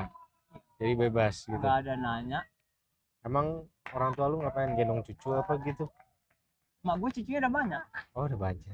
Jadi 0.76 0.92
bebas 0.98 1.34
gitu. 1.48 1.56
enggak 1.56 1.76
ada 1.86 1.94
nanya 1.96 2.40
Emang 3.22 3.64
orang 3.94 4.10
tua 4.18 4.26
lu 4.26 4.42
ngapain 4.42 4.74
gendong 4.74 5.00
cucu 5.06 5.30
apa 5.32 5.54
gitu? 5.62 5.86
mak 6.82 6.98
gue 6.98 7.10
cucunya 7.14 7.38
udah 7.38 7.52
banyak 7.54 7.84
Oh, 8.18 8.26
udah 8.26 8.38
banyak. 8.42 8.66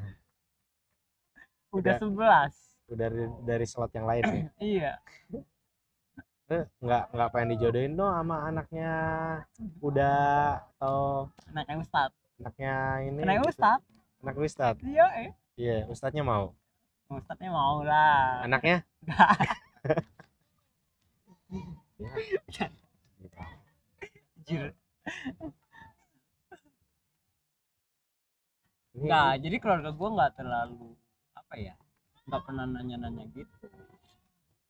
udah 1.77 1.95
Udah. 2.01 2.01
11 2.01 2.53
Udah 2.89 2.97
dari, 2.97 3.23
dari 3.45 3.67
slot 3.69 3.93
yang 3.93 4.09
lain 4.09 4.23
ya. 4.25 4.33
iya 4.75 4.93
nggak 6.49 7.05
nggak 7.13 7.29
pengen 7.29 7.53
dijodohin 7.53 7.93
dong 7.93 8.09
sama 8.09 8.49
anaknya 8.49 8.93
udah 9.85 10.57
atau 10.81 11.29
anaknya 11.53 11.77
ustad 11.85 12.11
anaknya 12.41 12.75
ini 13.05 13.21
anaknya 13.21 13.45
ustad 13.45 13.81
anak 14.25 14.37
ustad 14.41 14.75
iya 14.81 15.07
eh 15.21 15.31
iya 15.61 15.77
ustadnya 15.93 16.25
mau 16.25 16.57
ustadnya 17.13 17.53
mau 17.53 17.85
lah 17.85 18.49
anaknya 18.49 18.81
Nggak. 19.05 19.29
ya. 22.49 22.67
Gitu. 23.19 23.37
Anjir. 24.39 24.65
Ini- 28.95 29.05
Nggak, 29.05 29.33
jadi 29.45 29.57
keluarga 29.63 29.91
gue 29.93 30.09
nggak 30.17 30.33
terlalu 30.35 30.89
apa 31.35 31.55
ya 31.57 31.75
nggak 32.29 32.43
pernah 32.45 32.65
nanya-nanya 32.69 33.25
gitu 33.33 33.67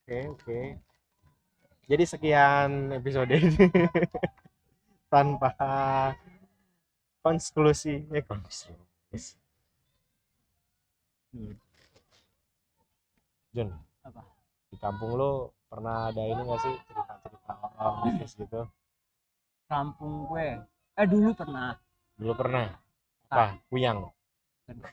oke 0.07 0.17
oke 0.31 0.59
jadi 1.89 2.03
sekian 2.05 2.93
episode 2.93 3.33
ini. 3.33 3.65
Tanpa 5.11 5.49
konklusi. 7.25 8.05
Eh 8.13 8.21
konklusi. 8.21 8.69
Hmm. 11.33 11.57
Jun 13.53 13.69
Apa? 14.05 14.21
di 14.69 14.77
kampung 14.77 15.17
lo 15.17 15.53
pernah 15.69 16.09
ada 16.09 16.21
ini 16.21 16.41
nggak 16.41 16.61
sih 16.61 16.73
cerita-cerita 16.89 17.53
orang 17.77 17.97
bisnis 18.05 18.33
gitu? 18.37 18.61
Kampung 19.65 20.29
gue. 20.29 20.61
Eh 20.93 21.05
dulu 21.09 21.33
pernah. 21.33 21.73
Dulu 22.17 22.33
pernah? 22.37 22.69
Apa? 23.29 23.57
Kuyang 23.69 24.09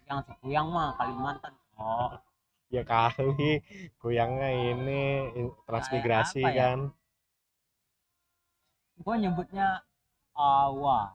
yang 0.09 0.25
sepuyang 0.25 0.73
mah 0.73 0.97
Kalimantan 0.97 1.53
oh 1.77 2.17
ya 2.67 2.83
kali 2.83 3.63
kuyangnya 4.03 4.51
ini 4.75 5.03
in- 5.39 5.55
transmigrasi 5.67 6.43
apa 6.43 6.51
ya? 6.51 6.59
kan. 6.59 6.79
Gue 8.97 9.15
nyebutnya 9.21 9.85
awa. 10.35 11.15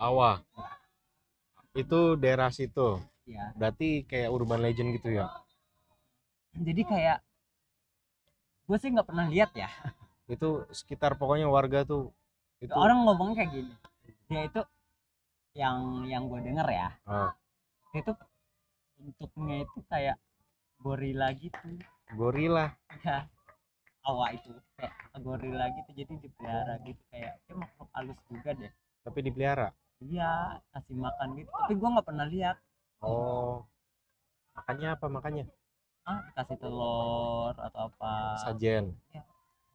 Awa. 0.00 0.40
Itu 1.76 2.16
daerah 2.16 2.48
situ. 2.50 2.98
Ya 3.28 3.52
berarti 3.54 4.02
kayak 4.08 4.32
urban 4.32 4.62
legend 4.64 4.96
gitu 4.96 5.14
ya? 5.14 5.28
Jadi 6.56 6.82
kayak 6.82 7.18
gue 8.66 8.76
sih 8.78 8.90
nggak 8.90 9.06
pernah 9.06 9.26
lihat 9.28 9.54
ya. 9.54 9.70
Itu 10.30 10.66
sekitar 10.70 11.18
pokoknya 11.18 11.46
warga 11.50 11.82
tuh 11.82 12.10
itu 12.62 12.72
orang 12.74 13.02
ngomong 13.06 13.34
kayak 13.34 13.50
gini. 13.52 13.74
Dia 14.30 14.46
itu 14.46 14.60
yang 15.58 16.06
yang 16.06 16.30
gue 16.30 16.40
denger 16.40 16.68
ya. 16.70 16.88
Ah. 17.06 17.32
itu 17.90 18.14
bentuknya 18.94 19.66
itu 19.66 19.78
kayak 19.90 20.14
gorila 20.80 21.28
gitu. 21.36 21.68
Gorila 22.16 22.72
ya 23.04 23.28
awak 24.08 24.40
itu. 24.40 24.50
Kayak 24.80 24.92
gorila 25.20 25.64
gitu 25.76 25.90
jadi 25.92 26.12
dipelihara 26.16 26.74
gitu. 26.88 27.02
Kayak 27.12 27.32
dia 27.44 27.54
makhluk 27.54 27.88
halus 27.92 28.18
juga 28.32 28.50
deh. 28.56 28.72
Tapi 29.04 29.18
dipelihara? 29.20 29.68
Iya 30.00 30.60
kasih 30.72 30.96
makan 30.96 31.28
gitu. 31.36 31.48
Tapi 31.52 31.74
gua 31.76 31.88
nggak 31.96 32.06
pernah 32.08 32.26
lihat. 32.26 32.56
Oh. 33.04 33.64
Makannya 34.56 34.88
apa 34.96 35.06
makannya? 35.06 35.44
Ah 36.08 36.24
kasih 36.34 36.56
telur 36.56 37.54
atau 37.54 37.80
apa. 37.92 38.40
Sajen 38.40 38.96
Iya. 39.12 39.22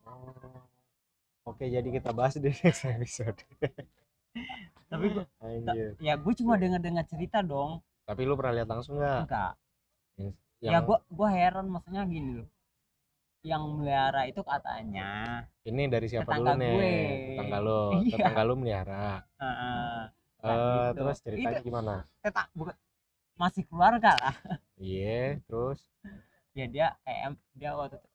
oh. 0.09 0.62
oke 1.45 1.62
jadi 1.62 1.85
kita 1.85 2.09
bahas 2.12 2.35
di 2.41 2.50
next 2.65 2.83
episode. 2.85 3.38
Tapi 4.85 5.05
gua, 5.09 5.25
ya 5.97 6.13
gue 6.13 6.33
cuma 6.38 6.62
dengar 6.62 6.77
dengar 6.77 7.05
cerita 7.09 7.41
dong. 7.41 7.81
Tapi 8.05 8.21
lu 8.21 8.38
pernah 8.38 8.62
lihat 8.62 8.69
langsung 8.69 9.01
nggak? 9.01 9.25
Enggak 9.25 9.53
ya 10.59 10.79
yang 10.79 10.83
gua 10.83 11.00
gua 11.07 11.29
heran 11.29 11.67
maksudnya 11.67 12.03
gini 12.05 12.31
loh. 12.41 12.50
Yang 13.45 13.63
melihara 13.77 14.21
itu 14.25 14.41
katanya 14.41 15.09
ini 15.62 15.85
dari 15.85 16.07
siapa 16.09 16.25
Tetangga 16.25 16.57
dulu 16.57 16.62
nih? 16.65 17.05
tetangga 17.38 17.57
lu 17.62 17.79
Iya. 18.09 18.15
tetangga 18.17 18.41
lu 18.43 18.53
melihara. 18.57 19.07
Eh, 19.38 20.03
Eh, 20.45 20.53
gitu. 20.53 20.97
terus 20.97 21.17
ceritanya 21.21 21.57
Itu- 21.57 21.65
gimana? 21.65 21.93
tetak 22.21 22.47
bukan 22.53 22.75
masih 23.35 23.63
keluarga 23.65 24.12
lah. 24.17 24.35
Iya 24.75 25.39
terus? 25.45 25.79
Ya 26.51 26.65
dia 26.67 26.88
kayak 27.01 27.35
dia 27.53 27.71
waktu 27.74 27.95
itu 27.97 28.09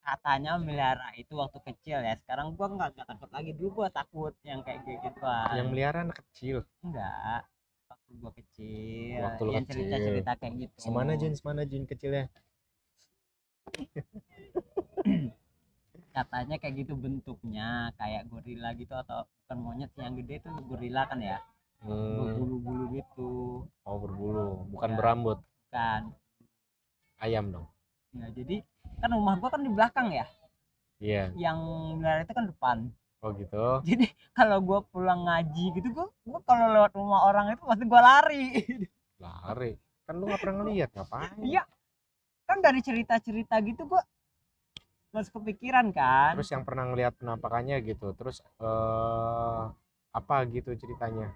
katanya 0.00 0.52
melihara 0.56 1.08
itu 1.14 1.34
waktu 1.34 1.58
kecil 1.66 1.98
ya. 2.00 2.14
Sekarang 2.16 2.54
gua 2.54 2.70
nggak 2.70 2.94
takut 2.96 3.28
lagi. 3.28 3.50
Dulu 3.52 3.82
gua 3.82 3.88
takut 3.90 4.32
yang 4.42 4.62
kayak 4.62 4.86
gitu 4.86 5.02
gituan 5.02 5.50
yang 5.52 5.68
melihara 5.68 6.06
anak 6.06 6.22
kecil? 6.22 6.62
Enggak 6.80 7.42
gua 8.08 8.32
kecil 8.32 9.20
Waktu 9.20 9.42
lu 9.42 9.50
yang 9.52 9.66
kecil. 9.66 9.82
cerita 9.82 9.96
cerita 9.98 10.30
kayak 10.38 10.54
gitu 10.62 10.76
semana 10.78 11.12
Jun 11.18 11.34
semana 11.34 11.62
Jun 11.66 11.84
kecilnya 11.84 12.24
katanya 16.16 16.56
kayak 16.56 16.74
gitu 16.80 16.92
bentuknya 16.96 17.92
kayak 18.00 18.24
gorila 18.28 18.72
gitu 18.74 18.94
atau 18.96 19.28
bukan 19.44 19.58
monyet 19.60 19.90
yang 20.00 20.16
gede 20.16 20.40
tuh 20.42 20.52
gorila 20.64 21.04
kan 21.06 21.20
ya 21.20 21.38
Hmm, 21.76 22.18
berbulu-bulu 22.18 22.84
gitu 22.98 23.30
oh 23.84 23.96
berbulu, 24.00 24.64
bukan 24.72 24.90
Ya. 24.90 24.96
berambut. 24.96 25.38
kan 25.68 26.02
Ayam 27.20 27.52
dong. 27.52 27.68
ya 28.16 28.26
jadi 28.32 28.64
kan 28.98 29.12
rumah 29.12 29.36
gua 29.36 29.52
kan 29.52 29.60
di 29.60 29.68
belakang 29.70 30.08
ya 30.10 30.24
Iya. 30.96 31.36
yang 31.36 31.58
melihara 32.00 32.24
itu 32.24 32.32
kan 32.32 32.48
depan 32.48 32.76
Oh 33.24 33.30
gitu. 33.34 33.80
jadi 33.82 34.06
kalau 34.36 34.60
gua 34.60 34.80
pulang 34.84 35.24
ngaji 35.26 35.72
gitu 35.80 35.88
gua, 35.90 36.06
gua 36.28 36.40
kalau 36.44 36.66
lewat 36.70 36.92
rumah 36.94 37.26
orang 37.26 37.52
itu 37.56 37.62
pasti 37.64 37.84
gua 37.88 38.00
lari 38.04 38.62
Lari. 39.24 39.72
Kan 40.06 40.14
lu 40.20 40.28
nggak 40.28 40.40
pernah 40.44 40.56
ngeliat 40.62 40.90
ngapain? 40.92 41.32
iya 41.42 41.62
kan 42.46 42.62
dari 42.62 42.78
cerita-cerita 42.84 43.58
gitu 43.64 43.88
gua 43.88 44.02
masuk 45.10 45.40
kepikiran 45.40 45.88
kan 45.96 46.36
Terus 46.36 46.52
yang 46.52 46.62
pernah 46.68 46.84
ngeliat 46.92 47.16
penampakannya 47.16 47.80
gitu. 47.82 48.12
Terus 48.12 48.44
eh 48.60 49.62
apa 50.12 50.36
gitu 50.48 50.72
ceritanya? 50.76 51.32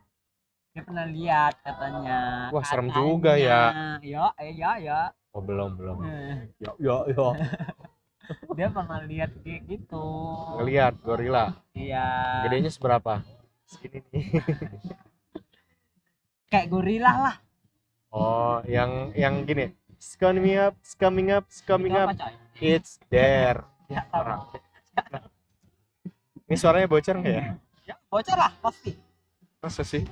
dia 0.71 0.87
pernah 0.87 1.03
lihat 1.03 1.59
katanya 1.67 2.47
Wah, 2.55 2.63
serem 2.63 2.87
Katanya. 2.87 3.03
juga 3.03 3.33
ya. 3.35 3.61
ya 4.07 4.25
eh, 4.39 4.55
ya 4.55 4.73
ya 4.79 5.01
Oh 5.35 5.43
belum 5.43 5.75
belum. 5.75 5.99
Eh, 6.07 6.47
Ya 6.63 6.71
ya 6.79 6.97
ya. 7.11 7.29
dia 8.57 8.69
pernah 8.71 9.01
lihat 9.05 9.31
kayak 9.43 9.63
gitu 9.67 10.05
Ngeliat 10.59 10.95
gorila. 11.03 11.45
iya 11.73 12.07
Gedenya 12.47 12.71
seberapa? 12.71 13.23
Segini 13.67 14.03
nih. 14.11 14.27
kayak 16.51 16.67
gorila 16.67 17.13
lah 17.31 17.37
Oh, 18.11 18.59
yang 18.67 19.15
yang 19.15 19.47
gini. 19.47 19.71
It's 19.95 20.19
coming 20.19 20.59
up, 20.59 20.75
it's 20.83 20.99
coming 20.99 21.31
up, 21.31 21.47
it's 21.47 21.63
coming 21.63 21.95
up. 21.95 22.11
It's 22.59 22.99
there. 23.07 23.63
ya, 23.93 24.03
Orang. 24.11 24.51
Ini 26.51 26.57
suaranya 26.59 26.91
bocor 26.91 27.23
nggak 27.23 27.35
ya? 27.39 27.45
ya 27.87 27.95
bocor 28.11 28.35
lah 28.35 28.51
pasti 28.59 28.99
Masa 29.63 29.87
sih? 29.87 30.03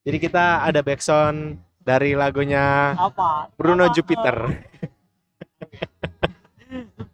Jadi 0.00 0.16
kita 0.16 0.64
ada 0.64 0.80
backsound 0.80 1.60
dari 1.76 2.16
lagunya 2.16 2.96
apa 2.96 3.52
Bruno 3.52 3.84
Apa? 3.84 3.92
Jupiter. 3.92 4.36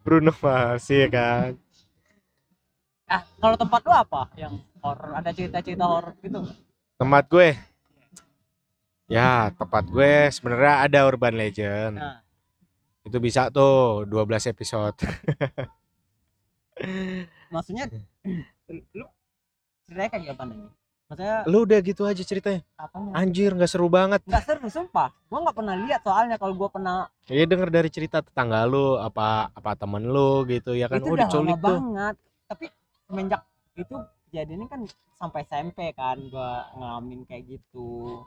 Bruno 0.04 0.32
Mars 0.42 0.86
ya 0.90 1.08
kan. 1.08 1.56
ah 3.06 3.22
kalau 3.38 3.54
tempat 3.54 3.80
lu 3.86 3.92
apa 3.94 4.22
yang 4.34 4.58
horor 4.82 5.14
ada 5.14 5.30
cerita-cerita 5.30 5.86
horor 5.86 6.14
gitu? 6.20 6.42
Tempat 6.98 7.24
gue. 7.30 7.50
Ya, 9.06 9.54
tempat 9.54 9.86
gue 9.86 10.26
sebenarnya 10.34 10.90
ada 10.90 11.06
urban 11.06 11.38
legend. 11.38 12.02
nah 12.02 12.18
Itu 13.06 13.22
bisa 13.22 13.46
tuh 13.54 14.02
12 14.10 14.50
episode. 14.50 14.98
maksudnya 17.48 17.88
lu 18.92 19.06
ceritanya 19.86 20.10
kayak 20.12 20.22
gimana 20.28 20.52
nih 20.52 20.70
maksudnya 21.06 21.36
Lu 21.46 21.62
udah 21.62 21.78
gitu 21.80 22.02
aja 22.02 22.18
ceritanya. 22.20 22.60
apanya 22.76 23.10
Anjir, 23.14 23.54
nggak 23.54 23.70
seru 23.70 23.86
banget. 23.86 24.20
nggak 24.26 24.42
seru 24.42 24.66
sumpah 24.66 25.10
gua 25.26 25.38
nggak 25.46 25.56
pernah 25.56 25.74
lihat 25.86 26.00
soalnya 26.02 26.36
kalau 26.36 26.54
gua 26.54 26.68
pernah 26.68 26.96
Ya 27.26 27.42
denger 27.42 27.70
dari 27.70 27.90
cerita 27.90 28.22
tetangga 28.22 28.66
lu 28.66 28.98
apa 28.98 29.50
apa 29.50 29.70
temen 29.74 30.02
lu 30.04 30.42
gitu 30.46 30.74
ya 30.74 30.86
kan. 30.86 30.98
itu 30.98 31.10
oh, 31.10 31.14
udah 31.14 31.28
lama 31.28 31.54
tuh. 31.54 31.58
banget 31.62 32.14
tapi 32.46 32.64
semenjak 33.06 33.42
itu 33.74 33.96
kejadiannya 34.26 34.66
kan 34.66 34.80
sampai 35.16 35.40
SMP 35.46 35.78
kan 35.92 36.18
gua 36.26 36.66
ngalamin 36.74 37.22
kayak 37.24 37.46
gitu 37.48 38.22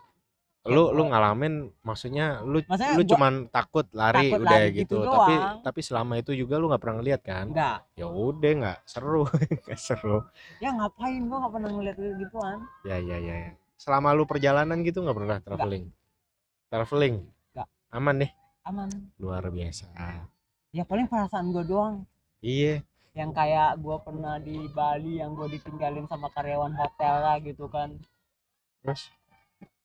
Lu 0.62 0.92
lu 0.92 1.08
ngalamin 1.08 1.72
maksudnya 1.82 2.44
lu 2.44 2.60
Maksudnya 2.62 2.94
lu 2.94 3.02
gua- 3.02 3.10
cuman 3.10 3.34
takut 3.48 3.88
lari 3.92 4.28
Takut 4.28 4.44
udah 4.44 4.52
lari 4.54 4.68
gitu. 4.76 4.98
gitu 5.00 5.08
Tapi 5.08 5.34
doang. 5.34 5.58
tapi 5.64 5.80
selama 5.80 6.14
itu 6.16 6.32
juga 6.34 6.56
lu 6.56 6.68
nggak 6.68 6.82
pernah 6.84 6.96
ngeliat 7.00 7.22
kan? 7.22 7.46
enggak 7.48 7.78
Ya 7.94 8.06
udah 8.06 8.52
nggak 8.54 8.78
seru, 8.84 9.24
nggak 9.64 9.80
seru. 9.80 10.20
ya 10.58 10.70
ngapain 10.70 11.22
gua 11.24 11.38
nggak 11.40 11.54
pernah 11.54 11.70
ngeliat 11.72 11.96
gituan 12.18 12.58
Ya 12.84 12.98
ya 12.98 13.18
ya. 13.18 13.36
ya. 13.42 13.52
Selama 13.76 14.12
lu 14.12 14.24
perjalanan 14.24 14.84
gitu 14.84 15.00
nggak 15.00 15.16
pernah 15.16 15.38
traveling? 15.40 15.86
Traveling? 16.68 17.16
Nggak. 17.50 17.68
Aman 17.90 18.16
deh. 18.20 18.32
aman 18.62 18.90
Luar 19.16 19.48
biasa. 19.48 19.88
ya 20.70 20.84
paling 20.84 21.08
perasaan 21.08 21.50
gua 21.50 21.64
doang 21.64 21.96
Iya. 22.40 22.84
yang 23.12 23.32
kayak 23.32 23.80
gua 23.80 23.98
pernah 23.98 24.38
di 24.38 24.68
Bali 24.68 25.18
yang 25.18 25.34
gua 25.34 25.48
ditinggalin 25.48 26.06
sama 26.06 26.28
karyawan 26.28 26.72
hotel 26.74 27.16
lah 27.18 27.40
gitu 27.40 27.66
kan 27.66 27.96
Terus? 28.80 29.08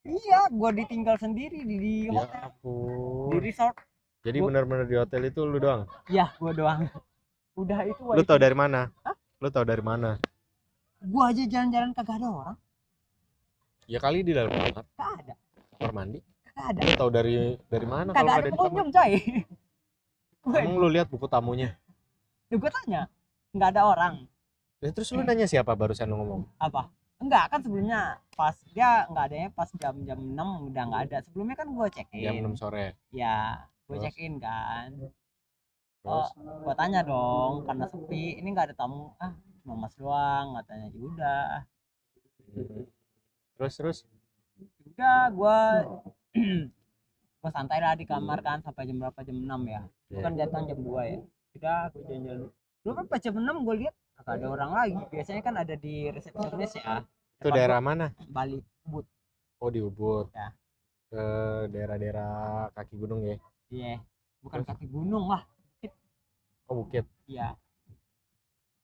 Iya 0.05 0.47
gua 0.53 0.71
ditinggal 0.71 1.17
sendiri 1.17 1.64
di, 1.64 1.77
di 1.77 1.95
Ya 2.07 2.23
hotel 2.23 2.29
di 2.31 2.47
ampun. 2.47 3.40
resort 3.40 3.77
Jadi 4.21 4.38
gua- 4.40 4.49
benar-benar 4.49 4.87
di 4.87 4.97
hotel 4.97 5.23
itu 5.27 5.40
lu 5.43 5.59
doang. 5.59 5.85
ya 6.09 6.29
gua 6.37 6.53
doang 6.53 6.81
udah 7.55 7.79
itu 7.87 8.03
Lu 8.03 8.23
tau 8.23 8.37
dari 8.37 8.53
mana? 8.53 8.90
Hah? 9.03 9.17
Lu 9.38 9.49
tau 9.49 9.64
dari 9.64 9.81
mana? 9.81 10.17
gua 11.05 11.29
aja 11.33 11.45
jalan-jalan 11.45 11.93
kagak 11.93 12.17
ada 12.17 12.29
orang 12.31 12.57
Ya 13.85 14.01
kali 14.01 14.25
di 14.25 14.33
dalam 14.33 14.49
kamar, 14.49 14.73
kagak 14.97 15.12
ada 15.21 15.35
kamar 15.77 15.93
mandi. 15.93 16.19
kagak 16.49 16.67
ada 16.73 16.81
Lu 16.81 16.93
tau 16.97 17.11
dari 17.12 17.37
dari 17.69 17.87
mana 17.87 18.11
kalau 18.11 18.29
kagak 18.33 18.33
nggak 18.33 18.40
ada 18.40 18.49
ada 18.49 18.51
di 18.53 18.61
kamar? 18.61 18.87
coy 18.88 19.12
Emang 20.61 20.77
lu 20.77 20.88
lihat 20.88 21.09
buku 21.09 21.25
tamunya? 21.25 21.77
gue 22.49 22.71
tanya 22.71 23.09
nggak 23.51 23.71
ada 23.75 23.83
orang 23.85 24.14
Ya, 24.79 24.93
terus 24.93 25.09
lu 25.11 25.25
nanya 25.25 25.49
siapa 25.49 25.73
barusan 25.73 26.07
lu 26.07 26.17
ngomong? 26.17 26.43
apa 26.57 26.93
enggak 27.16 27.44
kan 27.48 27.61
sebelumnya 27.61 28.00
pas 28.33 28.57
dia 28.68 29.07
nggak 29.07 29.24
adanya 29.24 29.48
pas 29.50 29.68
jam 29.72 29.94
jam 30.03 30.18
6 30.18 30.68
udah 30.68 30.83
nggak 30.85 31.03
ada 31.09 31.18
sebelumnya 31.22 31.57
kan 31.57 31.68
gue 31.70 31.87
check 31.88 32.09
Jam 32.12 32.35
in 32.35 32.44
6 32.50 32.59
sore. 32.59 32.87
ya 33.11 33.38
gue 33.87 33.96
check 33.98 34.16
in 34.18 34.37
kan 34.37 34.90
Terus? 36.05 36.29
gue 36.37 36.74
tanya 36.74 37.00
dong 37.00 37.64
karena 37.64 37.87
sepi 37.87 38.37
ini 38.37 38.48
nggak 38.50 38.66
ada 38.68 38.77
tamu 38.77 39.14
ah 39.16 39.33
cuma 39.61 39.74
mas 39.79 39.94
doang 39.94 40.46
katanya 40.57 40.87
ya 40.88 41.00
udah 41.00 41.48
Hmm. 42.44 42.87
Terus 43.57 43.74
terus? 43.74 43.98
udah 44.87 45.27
gue 45.29 45.59
gue 47.40 47.50
santai 47.50 47.79
lah 47.79 47.92
di 47.92 48.05
kamar 48.05 48.38
kan 48.40 48.59
sampai 48.61 48.85
jam 48.85 48.96
berapa 48.96 49.20
jam 49.20 49.35
6 49.35 49.48
ya 49.66 49.83
gue 49.83 50.12
Iya. 50.12 50.22
kan 50.22 50.33
datang 50.35 50.62
jam 50.64 50.79
2 50.79 50.87
ya 51.05 51.18
udah 51.55 51.79
gue 51.88 52.03
jalan-jalan 52.05 52.40
dulu 52.81 52.92
kan 52.92 53.07
pas 53.07 53.18
jam 53.18 53.35
6 53.35 53.42
gue 53.61 53.74
lihat 53.81 53.94
kagak 54.14 54.35
ada 54.38 54.46
orang 54.48 54.70
lagi 54.72 55.00
biasanya 55.11 55.42
kan 55.42 55.55
ada 55.57 55.74
di 55.74 56.09
resepsionis 56.09 56.72
ya 56.74 57.03
Itu 57.35 57.50
Depan 57.50 57.57
daerah 57.57 57.81
mana? 57.81 58.07
Bali 58.27 58.57
Ubud 58.87 59.05
Oh 59.59 59.70
di 59.70 59.81
Ubud. 59.81 60.29
Ya. 60.31 60.53
Ke 61.09 61.24
daerah-daerah 61.68 62.35
kaki 62.70 62.94
gunung 62.94 63.22
ya. 63.22 63.37
iya 63.68 63.96
bukan 64.40 64.61
Terus? 64.61 64.70
kaki 64.70 64.87
gunung 64.88 65.24
lah 65.27 65.42
Oh 66.64 66.81
bukit. 66.81 67.05
iya 67.27 67.55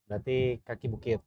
Berarti 0.04 0.58
kaki 0.60 0.86
bukit. 0.88 1.20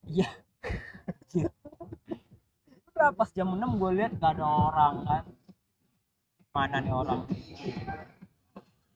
udah 2.94 3.10
pas 3.12 3.30
jam 3.30 3.50
6 3.50 3.58
gue 3.58 3.92
lihat 3.98 4.12
gak 4.16 4.38
ada 4.38 4.46
orang 4.46 4.94
kan 5.04 5.24
mana 6.54 6.78
nih 6.80 6.94
orang 6.94 7.22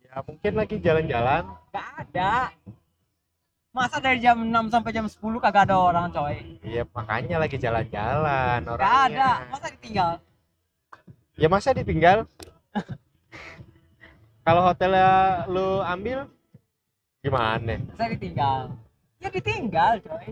Ya 0.07 0.23
mungkin 0.23 0.53
lagi 0.55 0.79
jalan-jalan. 0.79 1.43
gak 1.69 1.87
ada 2.07 2.53
masa 3.77 4.01
dari 4.01 4.17
jam 4.17 4.41
6 4.41 4.49
sampai 4.67 4.89
jam 4.89 5.05
10 5.05 5.21
kagak 5.37 5.69
ada 5.69 5.77
orang 5.77 6.09
coy 6.09 6.57
Iya 6.61 6.81
makanya 6.89 7.37
lagi 7.37 7.55
jalan-jalan 7.55 8.59
gak 8.59 8.73
orangnya. 8.73 9.05
ada 9.05 9.29
masa 9.47 9.67
ditinggal 9.69 10.11
Ya 11.37 11.47
masa 11.47 11.69
ditinggal? 11.71 12.17
Kalau 14.41 14.61
hotelnya 14.63 15.09
lu 15.45 15.85
ambil 15.85 16.25
gimana? 17.19 17.77
saya 17.93 18.09
ditinggal 18.09 18.73
ya 19.17 19.29
ditinggal 19.29 19.91
coy 19.99 20.27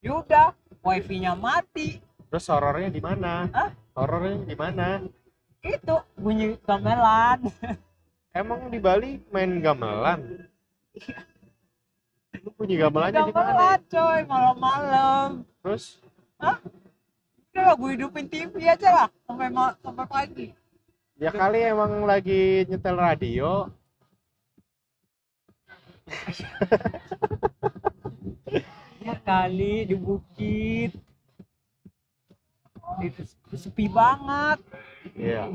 yaudah 0.00 0.52
wifi 0.80 1.18
nya 1.18 1.34
mati 1.34 1.98
Terus 2.28 2.48
horornya 2.48 2.88
di 2.88 2.96
mana? 2.98 3.44
Hah? 3.50 3.70
Horornya 3.92 4.44
di 4.44 4.54
mana? 4.54 4.88
itu 5.60 5.94
bunyi 6.16 6.58
gamelan 6.60 7.38
Emang 8.32 8.66
di 8.66 8.78
Bali 8.78 9.20
main 9.28 9.60
gamelan? 9.60 10.48
Lu 12.42 12.50
bunyi 12.58 12.74
gamelannya 12.74 13.30
di 13.30 13.32
mana? 13.32 13.78
coy 13.86 14.26
malam-malam. 14.26 15.46
Terus? 15.62 16.02
Udah 17.52 17.62
lah 17.68 17.74
gue 17.78 17.90
hidupin 17.94 18.26
TV 18.26 18.66
aja 18.66 18.88
lah 18.90 19.08
sampai 19.28 19.48
ma- 19.52 19.76
sampai 19.78 20.06
pagi. 20.10 20.48
Ya 21.20 21.30
kali 21.30 21.62
emang 21.62 22.02
lagi 22.02 22.66
nyetel 22.66 22.98
radio. 22.98 23.70
ya 29.06 29.14
kali 29.22 29.86
di 29.86 29.94
bukit. 29.94 30.90
Itu 32.98 33.22
sepi 33.54 33.86
banget. 33.86 34.58
Iya. 35.14 35.46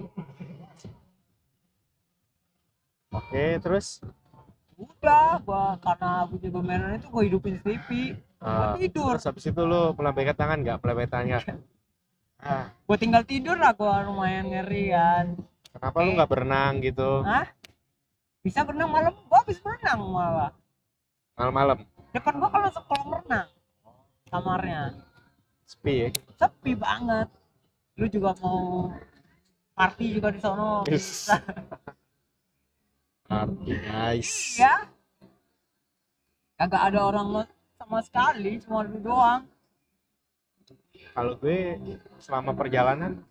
Oke, 3.11 3.59
terus 3.59 3.99
udah 4.77 5.41
gua 5.41 5.65
karena 5.81 6.29
bunyi 6.29 6.47
gamelan 6.53 7.01
itu 7.01 7.07
gue 7.09 7.23
hidupin 7.25 7.55
TV 7.65 7.87
ah, 8.37 8.77
gua 8.77 8.77
tidur. 8.77 9.13
terus 9.17 9.25
habis 9.25 9.45
itu 9.49 9.61
lu 9.65 9.91
melambaikan 9.97 10.37
tangan 10.37 10.57
nggak? 10.61 10.77
Melambaikan 10.85 11.11
tangan 11.11 11.25
nggak? 11.25 11.43
Ah, 12.37 12.65
gue 12.69 12.97
tinggal 13.01 13.25
tidur 13.25 13.57
lah 13.57 13.73
gue 13.73 13.93
lumayan 14.05 14.45
ngeri 14.53 14.93
kan. 14.93 15.25
Kenapa 15.73 15.97
lu 16.05 16.13
nggak 16.13 16.29
berenang 16.29 16.73
gitu? 16.85 17.25
Hah? 17.25 17.49
bisa 18.45 18.63
berenang 18.63 18.87
malam? 18.93 19.13
Gua 19.27 19.43
habis 19.43 19.59
berenang 19.59 19.99
malah. 20.07 20.53
Malam-malam? 21.35 21.83
Depan 22.15 22.33
gua 22.37 22.49
kalau 22.53 22.69
sekolah 22.71 23.05
renang 23.25 23.49
kamarnya. 24.29 24.81
Sepi 25.67 25.93
ya? 25.99 26.09
Sepi 26.39 26.71
banget. 26.77 27.27
Lu 27.97 28.05
juga 28.07 28.31
mau 28.39 28.93
party 29.73 30.05
juga 30.15 30.29
di 30.31 30.39
sono 30.39 30.85
Yes. 30.87 31.33
Arti 33.27 33.73
guys 33.77 34.31
ya. 34.55 34.87
Kagak 36.55 36.83
ada 36.89 36.99
orang 37.03 37.27
lo- 37.29 37.53
sama 37.77 37.99
sekali 38.01 38.57
cuma 38.63 38.81
lu 38.81 38.97
doang. 38.97 39.43
Kalau 41.13 41.33
gue 41.35 41.77
selama 42.17 42.51
perjalanan 42.53 43.21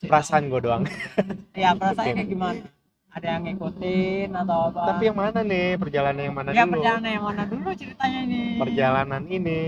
perasaan 0.00 0.48
gue 0.48 0.60
doang. 0.60 0.84
Ya 1.58 1.74
perasaannya 1.74 2.14
kayak 2.14 2.28
gimana? 2.30 2.62
Ada 3.10 3.26
yang 3.34 3.42
ngikutin 3.50 4.30
atau 4.30 4.70
apa? 4.70 4.80
Tapi 4.94 5.02
yang 5.10 5.18
mana 5.18 5.40
nih? 5.42 5.74
Perjalanan 5.74 6.22
yang 6.22 6.36
mana 6.36 6.48
ya 6.50 6.62
dulu? 6.62 6.72
perjalanan 6.78 7.10
yang 7.10 7.24
mana 7.24 7.42
dulu 7.44 7.68
ceritanya 7.74 8.20
nih? 8.24 8.48
Perjalanan 8.56 9.22
ini 9.26 9.60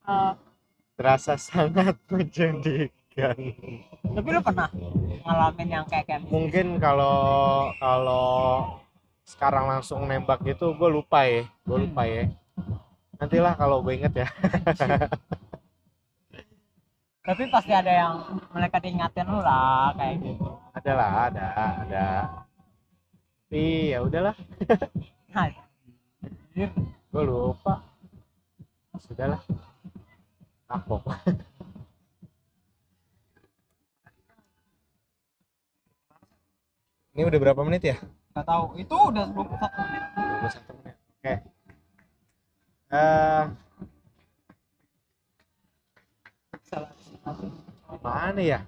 Eh, 0.00 0.32
terasa 0.94 1.34
sangat 1.34 1.96
menjadikan 3.10 3.36
tapi 4.10 4.28
lu 4.30 4.40
pernah 4.42 4.68
ngalamin 5.26 5.68
yang 5.68 5.84
kayak 5.86 6.04
kayak 6.06 6.22
mungkin 6.30 6.78
kalau 6.78 7.70
kalau 7.78 8.28
sekarang 9.26 9.66
langsung 9.66 10.06
nembak 10.06 10.42
gitu 10.46 10.74
gue 10.74 10.90
lupa 10.90 11.26
ya 11.26 11.46
gue 11.66 11.78
lupa 11.86 12.02
ya. 12.06 12.30
Nantilah 13.20 13.52
kalau 13.52 13.84
gue 13.84 14.00
inget 14.00 14.24
ya. 14.24 14.28
Tapi 17.20 17.52
pasti 17.52 17.70
ada 17.76 17.92
yang 17.92 18.14
mereka 18.48 18.80
diingatin 18.80 19.28
lu 19.28 19.44
lah 19.44 19.92
kayak 19.92 20.24
gitu. 20.24 20.56
Ada 20.72 20.92
lah 20.96 21.10
ada 21.28 21.46
ada. 21.84 22.06
Tapi 23.44 23.92
ya 23.92 24.00
udahlah. 24.00 24.34
Gue 27.12 27.22
lupa. 27.22 27.84
Sudahlah 28.98 29.42
kapok 30.70 31.02
ini 37.20 37.28
udah 37.28 37.36
berapa 37.36 37.60
menit 37.68 37.84
ya? 37.84 37.96
Nggak 38.32 38.46
tahu. 38.48 38.64
Itu 38.80 38.96
udah 38.96 39.28
21 39.28 39.44
menit. 39.84 40.02
21 40.40 40.78
menit. 40.80 40.96
Oke. 41.20 41.34
Eh 42.88 43.44
salah 46.64 46.88
mana 48.00 48.40
ya? 48.40 48.60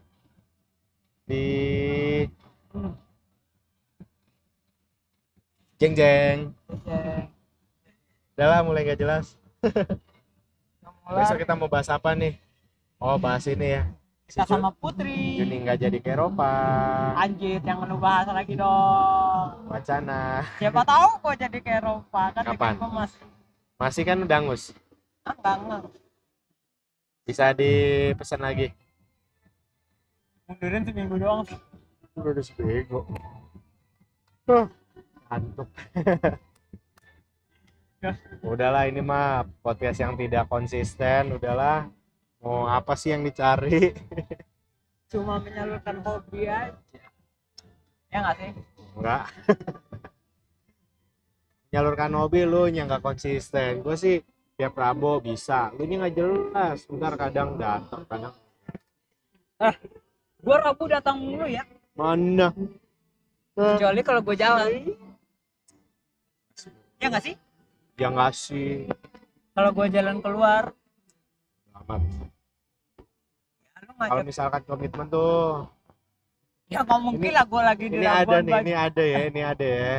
Di 1.24 1.44
jeng 5.80 5.96
jeng. 5.96 6.38
Oke. 6.68 7.00
udah 8.36 8.46
lah 8.52 8.60
mulai 8.60 8.84
gak 8.84 9.00
jelas. 9.00 9.40
Besok 11.08 11.40
kita 11.40 11.56
mau 11.56 11.72
bahas 11.72 11.88
apa 11.88 12.12
nih? 12.12 12.36
Oh 13.00 13.16
bahas 13.16 13.48
ini 13.48 13.80
ya 13.80 14.01
kita 14.32 14.48
sama 14.48 14.72
Putri. 14.72 15.36
Juni 15.36 15.60
nggak 15.60 15.76
jadi 15.76 15.98
ke 16.00 16.16
Eropa 16.16 16.52
anjir 17.20 17.60
jangan 17.60 17.84
lu 17.84 18.00
bahas 18.00 18.24
lagi 18.32 18.56
dong. 18.56 19.68
Wacana. 19.68 20.40
Siapa 20.56 20.80
tahu 20.88 21.08
gua 21.20 21.34
jadi 21.36 21.58
ke 21.60 21.68
Eropa 21.68 22.22
kan 22.32 22.42
Kapan? 22.48 22.74
gua 22.80 22.90
masih 23.04 23.20
masih 23.76 24.02
kan 24.08 24.16
udah 24.24 24.38
angus 24.40 24.72
ah, 25.28 25.36
enggak 25.36 25.82
bisa 27.22 27.52
dipesan 27.52 28.40
lagi? 28.40 28.72
Mundurin 30.48 30.82
seminggu 30.82 31.16
doang. 31.20 31.44
Udah 32.16 32.30
udah 32.32 32.44
sebego 32.44 33.04
Huh, 34.42 34.66
ngantuk. 35.30 35.68
Ya. 38.02 38.18
udahlah 38.42 38.90
ini 38.90 38.98
mah 38.98 39.46
podcast 39.62 40.02
yang 40.02 40.18
tidak 40.18 40.50
konsisten. 40.50 41.38
Udahlah 41.38 41.86
mau 42.42 42.66
apa 42.68 42.92
sih 42.98 43.14
yang 43.14 43.22
dicari? 43.22 43.94
Cuma 45.10 45.38
menyalurkan 45.38 46.02
hobi 46.02 46.50
aja. 46.50 47.02
Ya 48.12 48.18
nggak 48.20 48.36
sih? 48.36 48.50
Enggak 48.92 49.24
nyalurkan 51.72 52.12
hobi 52.12 52.44
lu 52.44 52.68
yang 52.68 52.90
nggak 52.90 53.00
konsisten. 53.00 53.80
Gue 53.80 53.96
sih 53.96 54.20
tiap 54.60 54.76
Rabu 54.76 55.24
bisa. 55.24 55.72
Lu 55.78 55.88
nya 55.88 56.04
nggak 56.04 56.16
jelas. 56.18 56.84
Bentar 56.84 57.16
kadang 57.16 57.56
datang 57.56 58.04
kadang 58.04 58.34
gua 60.42 60.56
Rabu 60.58 60.84
datang 60.90 61.16
mulu 61.22 61.46
ya. 61.46 61.62
Mana? 61.94 62.50
Kecuali 63.54 64.00
kalau 64.02 64.20
gua 64.24 64.36
jalan. 64.36 64.70
Ya 66.98 67.06
nggak 67.10 67.22
sih? 67.22 67.34
Ya 67.98 68.08
nggak 68.10 68.32
sih. 68.34 68.90
Kalau 69.54 69.70
gua 69.70 69.86
jalan 69.86 70.18
keluar 70.18 70.74
amat 71.82 72.02
ya 72.06 72.26
kalau 74.08 74.22
misalkan 74.22 74.62
komitmen 74.64 75.06
tuh 75.10 75.66
ya 76.72 76.80
nggak 76.82 77.00
mungkin 77.04 77.28
Ini- 77.28 77.36
lah 77.36 77.44
gua 77.44 77.62
lagi 77.68 77.86
di 77.92 77.98
ini 78.00 78.08
ada 78.08 78.36
nih 78.40 78.52
Bajo. 78.54 78.62
ini 78.64 78.72
ada 78.74 79.02
ya 79.04 79.20
ini 79.28 79.40
ada 79.44 79.66
ya. 79.66 79.92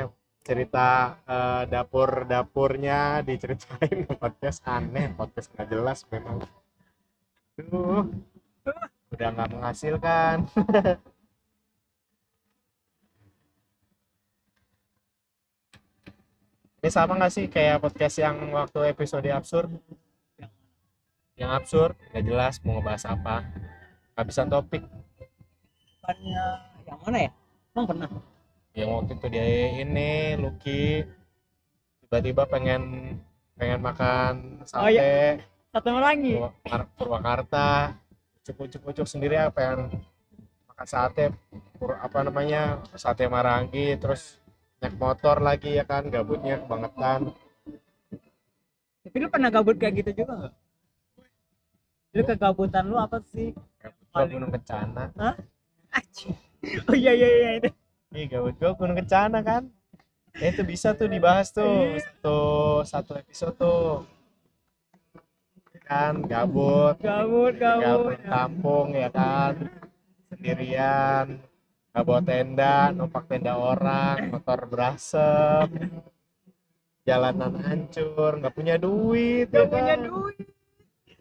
Cerita 0.43 0.87
eh, 1.23 1.63
dapur 1.71 2.27
dapurnya 2.27 3.23
diceritain 3.23 4.03
di 4.03 4.11
podcast. 4.11 4.59
Aneh 4.67 5.07
podcast 5.15 5.47
nggak 5.55 5.67
jelas 5.71 6.03
memang. 6.11 6.43
Duh, 7.55 8.03
udah 9.15 9.27
nggak 9.31 9.49
menghasilkan. 9.55 10.43
Ini 16.83 16.91
sama 16.91 17.15
nggak 17.15 17.31
sih 17.31 17.45
kayak 17.47 17.79
podcast 17.79 18.15
yang 18.19 18.35
waktu 18.51 18.91
episode 18.91 19.23
absurd 19.31 19.71
yang 21.33 21.49
absurd 21.49 21.97
nggak 22.13 22.25
jelas 22.25 22.61
mau 22.61 22.77
ngebahas 22.77 23.03
apa. 23.09 23.35
Kehabisan 24.13 24.47
topik. 24.49 24.83
Bukannya 26.01 26.45
yang 26.85 26.99
mana 27.01 27.17
ya? 27.17 27.31
Emang 27.73 27.85
pernah? 27.89 28.07
Yang 28.77 28.89
waktu 28.93 29.11
itu 29.17 29.27
dia 29.33 29.45
ini 29.81 30.11
Lucky. 30.37 30.85
Tiba-tiba 32.05 32.45
pengen 32.45 32.81
pengen 33.57 33.81
makan 33.81 34.61
Oh, 34.77 34.89
iya. 34.89 35.41
sate 35.73 35.89
lagi 35.89 36.37
Purwa- 36.37 36.89
Purwakarta. 36.97 37.97
Cukup-cukup 38.45 39.07
sendiri 39.09 39.39
apa 39.39 39.49
pengen 39.57 39.79
makan 40.69 40.85
sate? 40.85 41.33
Pur- 41.81 41.97
apa 41.97 42.21
namanya? 42.21 42.77
Sate 42.93 43.25
marangi 43.25 43.97
terus 43.97 44.37
naik 44.77 44.93
motor 45.01 45.41
lagi 45.41 45.81
ya 45.81 45.85
kan? 45.87 46.05
Gabutnya 46.13 46.61
kebangetan. 46.61 47.33
Tapi 49.03 49.17
lu 49.17 49.27
pernah 49.33 49.49
gabut 49.49 49.75
kayak 49.81 49.93
gitu 50.05 50.23
juga 50.23 50.33
nggak 50.37 50.53
lu 52.13 52.21
kegabutan 52.21 52.85
lu 52.85 52.95
apa 53.01 53.17
sih? 53.25 53.57
Gabut 53.81 54.29
gunung 54.29 54.53
kencana. 54.53 55.09
Anjing. 55.89 56.37
oh 56.87 56.95
iya 56.95 57.11
iya 57.11 57.27
iya 57.27 57.49
itu 57.59 57.69
ih 58.13 58.29
gabut 58.29 58.53
gua 58.61 58.77
gunung 58.77 58.97
kencana 59.01 59.41
kan? 59.41 59.65
Ya, 60.37 60.49
itu 60.49 60.61
bisa 60.65 60.93
tuh 60.93 61.09
dibahas 61.09 61.49
tuh. 61.49 61.97
Satu 61.97 62.37
satu 62.85 63.11
episode 63.17 63.57
tuh. 63.57 64.05
Kan 65.89 66.21
gabut. 66.29 67.01
Gabut 67.01 67.57
gabut. 67.57 67.83
Gabut 67.85 68.19
kampung 68.29 68.87
ya 68.93 69.09
kan? 69.09 69.53
Sendirian. 70.29 71.41
Nggak 71.93 72.03
bawa 72.05 72.21
tenda 72.25 72.77
numpak 72.93 73.25
tenda 73.29 73.53
orang 73.57 74.29
motor 74.29 74.69
berasap. 74.69 75.69
Jalanan 77.03 77.57
hancur 77.61 78.37
nggak 78.37 78.53
punya 78.53 78.79
duit 78.79 79.51
gak 79.51 79.67
ya 79.67 79.69
punya 79.69 79.95
kan? 79.99 80.07
duit 80.07 80.52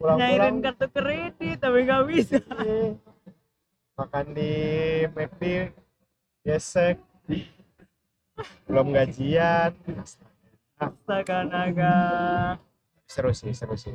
pulang-pulang. 0.03 0.19
Nyairin 0.19 0.57
kartu 0.59 0.87
kredit 0.91 1.57
tapi 1.63 1.79
gak 1.87 2.03
bisa. 2.11 2.43
Eh, 2.43 2.99
makan 3.95 4.27
di 4.35 4.53
McD 5.15 5.71
gesek. 6.43 6.99
Belum 8.67 8.91
gajian. 8.91 9.71
Astaga 10.83 11.47
naga 11.47 11.95
seru 13.07 13.31
sih 13.31 13.55
seru 13.55 13.79
sih. 13.79 13.95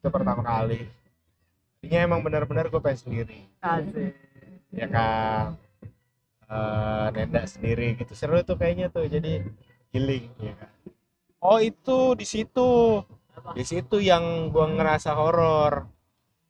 Itu 0.00 0.08
pertama 0.10 0.42
kali. 0.42 0.90
Tadinya 1.78 2.00
emang 2.02 2.20
benar-benar 2.26 2.66
gue 2.72 2.80
pengen 2.82 2.98
sendiri. 2.98 3.38
Asik. 3.62 4.16
Ya 4.74 4.90
kan? 4.90 5.54
Eh, 6.50 7.06
nenda 7.14 7.46
sendiri 7.46 7.94
gitu. 7.94 8.16
Seru 8.18 8.42
tuh 8.42 8.58
kayaknya 8.58 8.90
tuh. 8.90 9.06
Jadi 9.06 9.46
healing 9.94 10.26
ya 10.42 10.58
kan? 10.58 10.72
Oh 11.40 11.56
itu 11.62 12.18
di 12.18 12.26
situ 12.28 13.00
di 13.56 13.64
situ 13.66 13.96
yang 14.02 14.48
gua 14.52 14.66
ngerasa 14.70 15.14
horor 15.16 15.86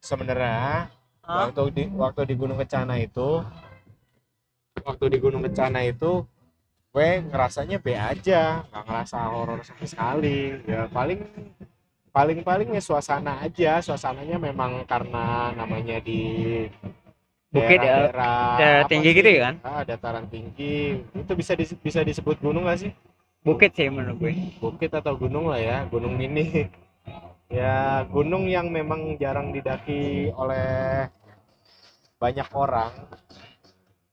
sebenarnya 0.01 0.89
waktu 1.25 1.63
di 1.77 1.83
waktu 1.95 2.21
di 2.31 2.35
Gunung 2.35 2.59
Kencana 2.59 2.99
itu 2.99 3.45
waktu 4.83 5.05
di 5.13 5.19
Gunung 5.21 5.43
Kencana 5.45 5.85
itu 5.87 6.25
gue 6.91 7.23
ngerasanya 7.31 7.79
B 7.79 7.95
aja 7.95 8.67
nggak 8.67 8.83
ngerasa 8.83 9.19
horor 9.31 9.63
sama 9.63 9.87
sekali 9.87 10.59
ya 10.67 10.91
paling 10.91 11.23
paling 12.11 12.39
paling 12.43 12.69
ya 12.75 12.83
suasana 12.83 13.39
aja 13.47 13.79
suasananya 13.79 14.43
memang 14.43 14.83
karena 14.91 15.55
namanya 15.55 16.03
di 16.03 16.21
Bukit 17.51 17.83
ya, 17.83 18.07
daerah 18.07 18.59
daerah 18.63 18.79
apa 18.87 18.91
tinggi 18.95 19.11
sih? 19.11 19.19
gitu 19.19 19.29
ya 19.35 19.41
kan? 19.43 19.55
Ah, 19.67 19.83
dataran 19.83 20.27
tinggi. 20.31 21.03
Itu 21.11 21.33
bisa 21.35 21.59
dis- 21.59 21.75
bisa 21.83 22.07
disebut 22.07 22.39
gunung 22.39 22.63
gak 22.71 22.79
sih? 22.79 22.95
Bukit 23.41 23.73
sih 23.73 23.89
menurut 23.89 24.21
gue. 24.21 24.33
Bukit 24.61 24.93
atau 24.93 25.17
gunung 25.17 25.49
lah 25.49 25.57
ya, 25.57 25.77
gunung 25.89 26.13
mini. 26.13 26.69
ya, 27.49 28.05
gunung 28.13 28.45
yang 28.45 28.69
memang 28.69 29.17
jarang 29.17 29.49
didaki 29.49 30.29
oleh 30.37 31.09
banyak 32.21 32.49
orang. 32.53 32.93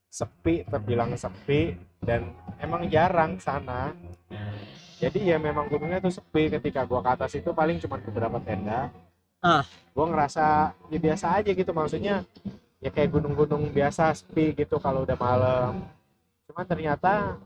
Sepi, 0.08 0.64
terbilang 0.64 1.12
sepi 1.12 1.76
dan 2.00 2.32
emang 2.58 2.88
jarang 2.88 3.36
sana. 3.36 3.92
Jadi 4.98 5.30
ya 5.30 5.38
memang 5.38 5.70
gunungnya 5.70 6.02
tuh 6.02 6.10
sepi 6.10 6.50
ketika 6.50 6.82
gua 6.82 6.98
ke 7.04 7.10
atas 7.14 7.38
itu 7.38 7.54
paling 7.54 7.78
cuma 7.78 8.02
beberapa 8.02 8.42
tenda. 8.42 8.90
Ah. 9.38 9.62
Gua 9.94 10.10
ngerasa 10.10 10.74
ya 10.90 10.98
biasa 10.98 11.38
aja 11.38 11.50
gitu 11.54 11.70
maksudnya 11.70 12.26
ya 12.82 12.90
kayak 12.90 13.14
gunung-gunung 13.14 13.70
biasa 13.70 14.10
sepi 14.10 14.58
gitu 14.58 14.82
kalau 14.82 15.06
udah 15.06 15.14
malam. 15.14 15.86
Cuman 16.50 16.66
ternyata 16.66 17.38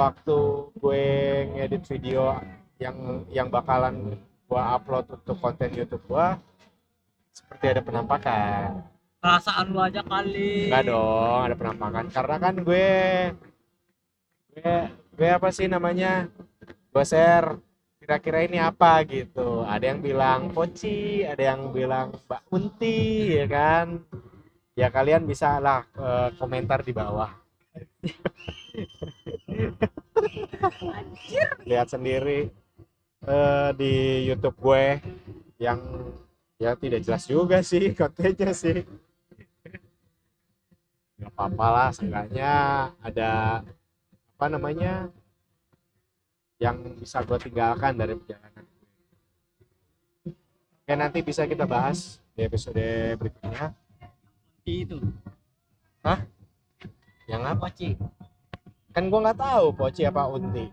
waktu 0.00 0.38
gue 0.80 1.04
ngedit 1.56 1.82
video 1.92 2.40
yang 2.80 2.96
yang 3.28 3.48
bakalan 3.52 4.16
gua 4.48 4.80
upload 4.80 5.04
untuk 5.12 5.36
konten 5.36 5.70
YouTube 5.76 6.02
gua 6.08 6.40
seperti 7.30 7.66
ada 7.76 7.82
penampakan. 7.84 8.68
Perasaan 9.20 9.66
lu 9.70 9.78
aja 9.84 10.00
kali. 10.00 10.72
Enggak 10.72 10.84
dong, 10.88 11.40
ada 11.44 11.54
penampakan. 11.54 12.06
Karena 12.08 12.36
kan 12.40 12.54
gue 12.64 12.88
gue 14.56 14.74
gue 15.14 15.28
apa 15.28 15.48
sih 15.52 15.68
namanya? 15.68 16.26
Gue 16.90 17.04
share 17.04 17.60
kira-kira 18.00 18.42
ini 18.48 18.58
apa 18.58 19.04
gitu. 19.06 19.62
Ada 19.68 19.94
yang 19.94 20.00
bilang 20.00 20.40
Poci, 20.50 21.22
ada 21.22 21.54
yang 21.54 21.70
bilang 21.70 22.16
Mbak 22.26 22.42
Unti, 22.50 22.98
ya 23.38 23.46
kan? 23.46 24.02
Ya 24.74 24.88
kalian 24.88 25.28
bisa 25.28 25.60
lah 25.60 25.84
eh, 25.94 26.28
komentar 26.40 26.80
di 26.80 26.90
bawah. 26.96 27.30
Lihat 31.68 31.88
sendiri 31.90 32.50
eh, 33.26 33.70
di 33.76 33.92
YouTube 34.28 34.56
gue 34.60 35.00
yang 35.60 35.80
ya 36.60 36.76
tidak 36.76 37.04
jelas 37.04 37.24
juga 37.28 37.60
sih 37.64 37.92
kontennya 37.98 38.52
sih 38.52 38.84
nggak 41.20 41.36
apa-apa 41.36 41.66
lah 41.68 41.88
seenggaknya 41.92 42.52
ada 43.04 43.60
apa 44.40 44.46
namanya 44.48 45.12
yang 46.56 46.80
bisa 46.96 47.20
gue 47.24 47.36
tinggalkan 47.40 47.92
dari 47.96 48.16
perjalanan 48.16 48.64
gue. 48.64 48.88
Oke 50.84 50.92
nanti 50.96 51.20
bisa 51.20 51.44
kita 51.44 51.68
bahas 51.68 52.24
di 52.32 52.40
episode 52.48 52.80
berikutnya 53.20 53.76
Itu. 54.64 54.96
yang 57.28 57.44
apa 57.44 57.68
Poci. 57.68 57.94
Kan 58.90 59.06
gue 59.06 59.20
nggak 59.22 59.38
tahu 59.38 59.66
Poci 59.74 60.02
apa 60.06 60.26
Unti. 60.26 60.66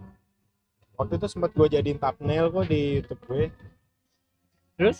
Waktu 0.97 1.13
itu 1.21 1.27
sempat 1.29 1.53
gue 1.53 1.67
jadiin 1.69 2.01
thumbnail 2.01 2.49
kok 2.49 2.65
di 2.65 2.97
YouTube 2.97 3.21
gue. 3.29 3.45
Terus? 4.77 4.99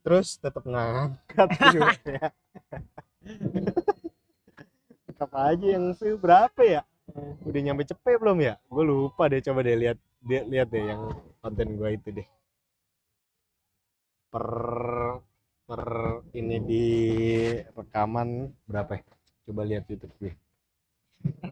Terus 0.00 0.28
tetap 0.40 0.64
ngangkat 0.64 1.48
view-nya. 1.72 2.32
tetap 5.04 5.30
aja 5.36 5.66
yang 5.68 5.92
view 5.92 6.16
berapa 6.16 6.60
ya? 6.64 6.82
Udah 7.44 7.60
nyampe 7.60 7.84
cepet 7.84 8.16
belum 8.16 8.40
ya? 8.40 8.56
Gue 8.72 8.84
lupa 8.88 9.28
deh 9.28 9.44
coba 9.44 9.60
deh 9.60 9.76
lihat 9.76 9.98
dia 10.24 10.40
lihat 10.48 10.68
deh 10.72 10.84
yang 10.88 11.12
konten 11.44 11.76
gue 11.76 11.88
itu 11.92 12.08
deh. 12.24 12.28
Per 14.32 14.48
per 15.68 15.82
ini 16.32 16.56
di 16.64 16.86
rekaman 17.76 18.48
berapa 18.64 18.96
ya? 18.96 19.04
Coba 19.44 19.68
lihat 19.68 19.84
YouTube 19.92 20.16
gue 20.16 20.32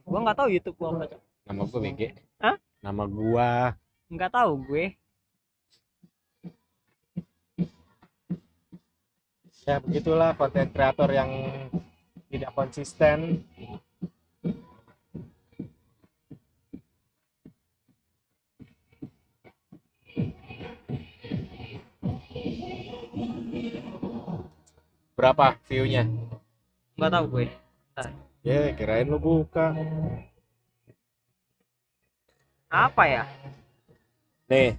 gua 0.06 0.18
nggak 0.24 0.38
tahu 0.38 0.48
YouTube 0.52 0.76
gua 0.78 0.88
apa. 1.04 1.18
Nama 1.46 1.62
gue 1.62 1.80
BG 1.80 2.00
Hah? 2.42 2.56
nama 2.82 3.04
gua 3.06 3.50
Nggak 4.06 4.32
tahu 4.34 4.52
gue. 4.70 4.84
ya 9.66 9.82
begitulah 9.82 10.30
konten 10.38 10.70
kreator 10.70 11.10
yang 11.10 11.30
tidak 12.30 12.54
konsisten 12.54 13.42
berapa 25.18 25.58
view-nya 25.66 26.06
Nggak 26.96 27.12
tahu 27.12 27.24
gue. 27.28 27.46
Ya 28.46 28.70
kirain 28.78 29.10
lu 29.10 29.18
buka 29.18 29.74
Apa 32.70 33.02
ya? 33.10 33.24
nih 34.46 34.78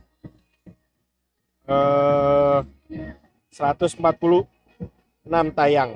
eh 1.68 2.60
146 3.52 4.00
tayang 5.52 5.92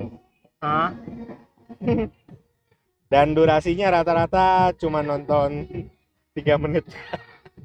Hah? 0.60 0.92
dan 3.12 3.32
durasinya 3.32 3.88
rata-rata 3.88 4.76
cuma 4.76 5.00
nonton 5.00 5.64
3 6.36 6.62
menit 6.62 6.84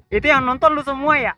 Itu 0.08 0.24
yang 0.32 0.48
nonton 0.48 0.72
lu 0.72 0.84
semua 0.88 1.20
ya? 1.20 1.34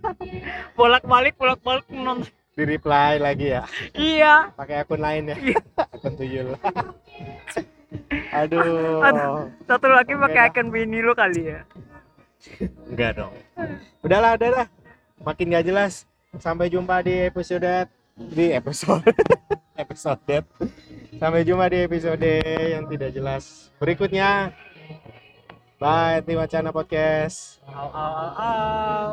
bolak-balik 0.80 1.36
bolak-balik 1.36 1.84
nonton. 1.92 2.24
Di 2.56 2.64
reply 2.64 3.20
lagi 3.20 3.52
ya? 3.52 3.62
Iya. 3.92 4.34
pakai 4.56 4.80
akun 4.80 5.04
lain 5.04 5.28
ya? 5.28 5.36
Iya. 5.36 5.60
akun 5.76 6.12
tuyul. 6.16 6.48
Aduh. 8.40 9.04
Satu 9.68 9.86
lagi 9.92 10.16
pakai 10.16 10.40
akun 10.48 10.72
bini 10.72 11.04
lu 11.04 11.12
kali 11.12 11.52
ya. 11.52 11.60
enggak 12.88 13.20
dong. 13.20 13.36
Udahlah 14.00 14.40
udah 14.40 14.48
dah 14.48 14.66
makin 15.20 15.52
gak 15.52 15.68
jelas. 15.68 16.08
Sampai 16.40 16.72
jumpa 16.72 17.04
di 17.04 17.28
episode 17.28 17.92
di 18.16 18.56
episode 18.56 19.04
episode. 19.82 20.40
Sampai 21.20 21.44
jumpa 21.44 21.68
di 21.68 21.84
episode 21.84 22.32
yang 22.72 22.88
tidak 22.88 23.12
jelas. 23.12 23.68
Berikutnya. 23.76 24.56
Bye 25.76 26.24
Ti 26.24 26.32
Wacana 26.32 26.72
Podcast. 26.72 27.60
Au 27.68 27.92
au 27.92 28.12
au 28.32 28.40
au. 28.40 29.12